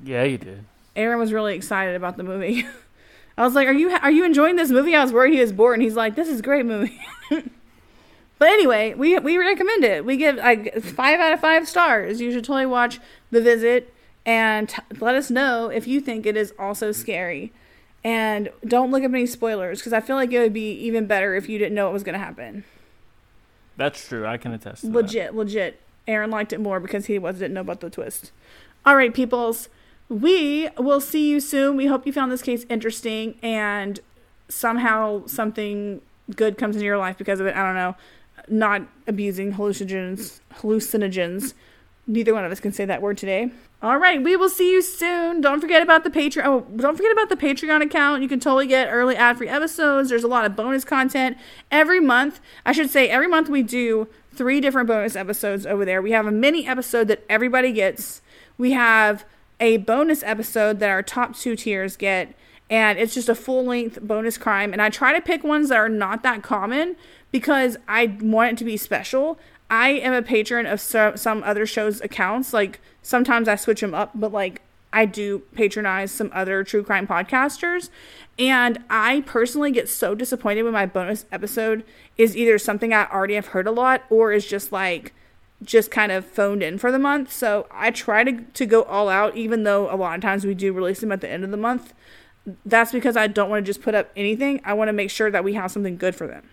[0.02, 0.64] Yeah, you did.
[0.94, 2.66] Erin was really excited about the movie.
[3.38, 5.52] I was like, "Are you are you enjoying this movie?" I was worried he was
[5.52, 7.00] bored, and he's like, "This is a great movie."
[8.38, 10.04] but anyway, we we recommend it.
[10.04, 12.20] We give like five out of five stars.
[12.20, 13.92] You should totally watch The Visit
[14.24, 17.52] and t- let us know if you think it is also scary.
[18.04, 21.34] And don't look up any spoilers because I feel like it would be even better
[21.34, 22.64] if you didn't know what was going to happen.
[23.76, 24.26] That's true.
[24.26, 24.94] I can attest to that.
[24.94, 25.80] Legit, legit.
[26.06, 28.32] Erin liked it more because he was didn't know about the twist.
[28.86, 29.68] All right, peoples.
[30.08, 31.76] We will see you soon.
[31.76, 34.00] We hope you found this case interesting and
[34.48, 36.00] somehow something
[36.34, 37.54] good comes into your life because of it.
[37.54, 37.94] I don't know.
[38.48, 41.54] Not abusing hallucinogens, hallucinogens
[42.10, 43.50] Neither one of us can say that word today.
[43.82, 45.42] All right, we will see you soon.
[45.42, 46.42] Don't forget about the Patreon.
[46.46, 48.22] Oh, don't forget about the Patreon account.
[48.22, 50.08] You can totally get early ad-free episodes.
[50.08, 51.36] There's a lot of bonus content
[51.70, 52.40] every month.
[52.64, 56.00] I should say every month we do three different bonus episodes over there.
[56.00, 58.22] We have a mini episode that everybody gets.
[58.56, 59.26] We have
[59.60, 62.34] a bonus episode that our top two tiers get,
[62.70, 64.72] and it's just a full-length bonus crime.
[64.72, 66.96] And I try to pick ones that are not that common
[67.30, 69.38] because I want it to be special.
[69.70, 72.52] I am a patron of so, some other shows' accounts.
[72.52, 74.62] Like sometimes I switch them up, but like
[74.92, 77.90] I do patronize some other true crime podcasters.
[78.38, 81.84] And I personally get so disappointed when my bonus episode
[82.16, 85.12] is either something I already have heard a lot or is just like
[85.62, 87.32] just kind of phoned in for the month.
[87.32, 90.54] So I try to, to go all out, even though a lot of times we
[90.54, 91.92] do release them at the end of the month.
[92.64, 94.60] That's because I don't want to just put up anything.
[94.64, 96.48] I want to make sure that we have something good for them.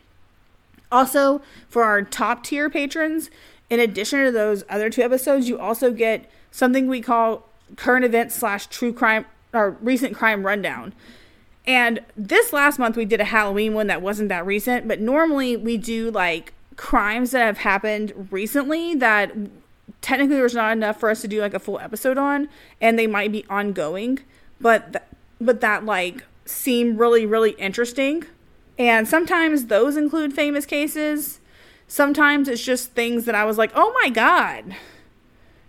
[0.91, 3.29] Also, for our top tier patrons,
[3.69, 8.35] in addition to those other two episodes, you also get something we call current events
[8.35, 10.93] slash true crime or recent crime rundown.
[11.67, 15.57] And this last month we did a Halloween one that wasn't that recent, but normally
[15.57, 19.33] we do like crimes that have happened recently that
[20.01, 23.07] technically there's not enough for us to do like a full episode on and they
[23.07, 24.19] might be ongoing,
[24.61, 25.03] but th-
[25.39, 28.25] but that like seem really really interesting
[28.77, 31.39] and sometimes those include famous cases.
[31.87, 34.75] Sometimes it's just things that I was like, oh my God.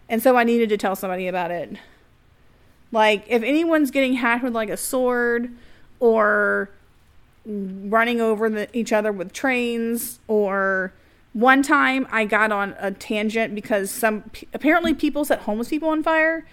[0.09, 1.77] And so I needed to tell somebody about it.
[2.93, 5.53] Like, if anyone's getting hacked with like a sword
[6.01, 6.71] or
[7.45, 10.93] running over the, each other with trains or
[11.33, 16.03] one time I got on a tangent because some apparently people set homeless people on
[16.03, 16.47] fire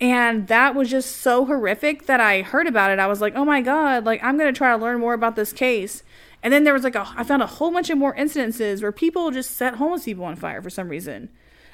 [0.00, 2.98] and that was just so horrific that I heard about it.
[2.98, 5.36] I was like, oh my God, like I'm going to try to learn more about
[5.36, 6.02] this case.
[6.42, 8.92] And then there was like a, I found a whole bunch of more incidences where
[8.92, 11.28] people just set homeless people on fire for some reason.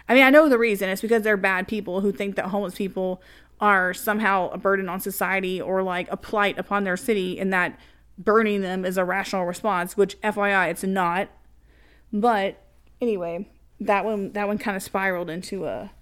[0.08, 0.88] I mean, I know the reason.
[0.88, 3.22] It's because they're bad people who think that homeless people
[3.60, 7.78] are somehow a burden on society or like a plight upon their city and that
[8.18, 11.28] burning them is a rational response, which FYI, it's not.
[12.12, 12.60] But
[13.00, 13.48] anyway,
[13.80, 15.92] that one, that one kind of spiraled into a,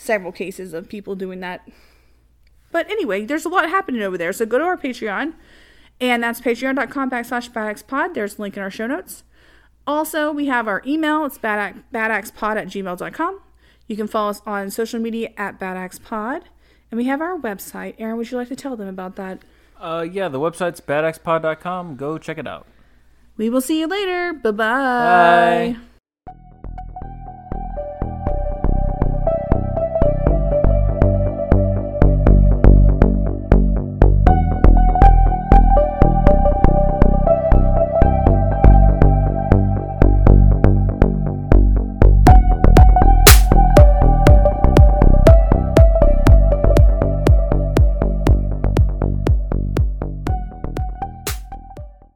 [0.00, 1.68] several cases of people doing that.
[2.72, 4.32] But anyway, there's a lot happening over there.
[4.32, 5.34] So go to our Patreon,
[6.00, 8.14] and that's patreon.com backslash badaxpod.
[8.14, 9.24] There's a link in our show notes.
[9.86, 11.24] Also, we have our email.
[11.24, 13.40] It's badax, badaxpod at gmail.com.
[13.88, 16.42] You can follow us on social media at badaxpod.
[16.90, 17.94] And we have our website.
[17.98, 19.40] Erin, would you like to tell them about that?
[19.78, 21.96] Uh, yeah, the website's badaxpod.com.
[21.96, 22.66] Go check it out.
[23.36, 24.32] We will see you later.
[24.34, 25.74] Bye-bye.
[25.74, 25.76] Bye.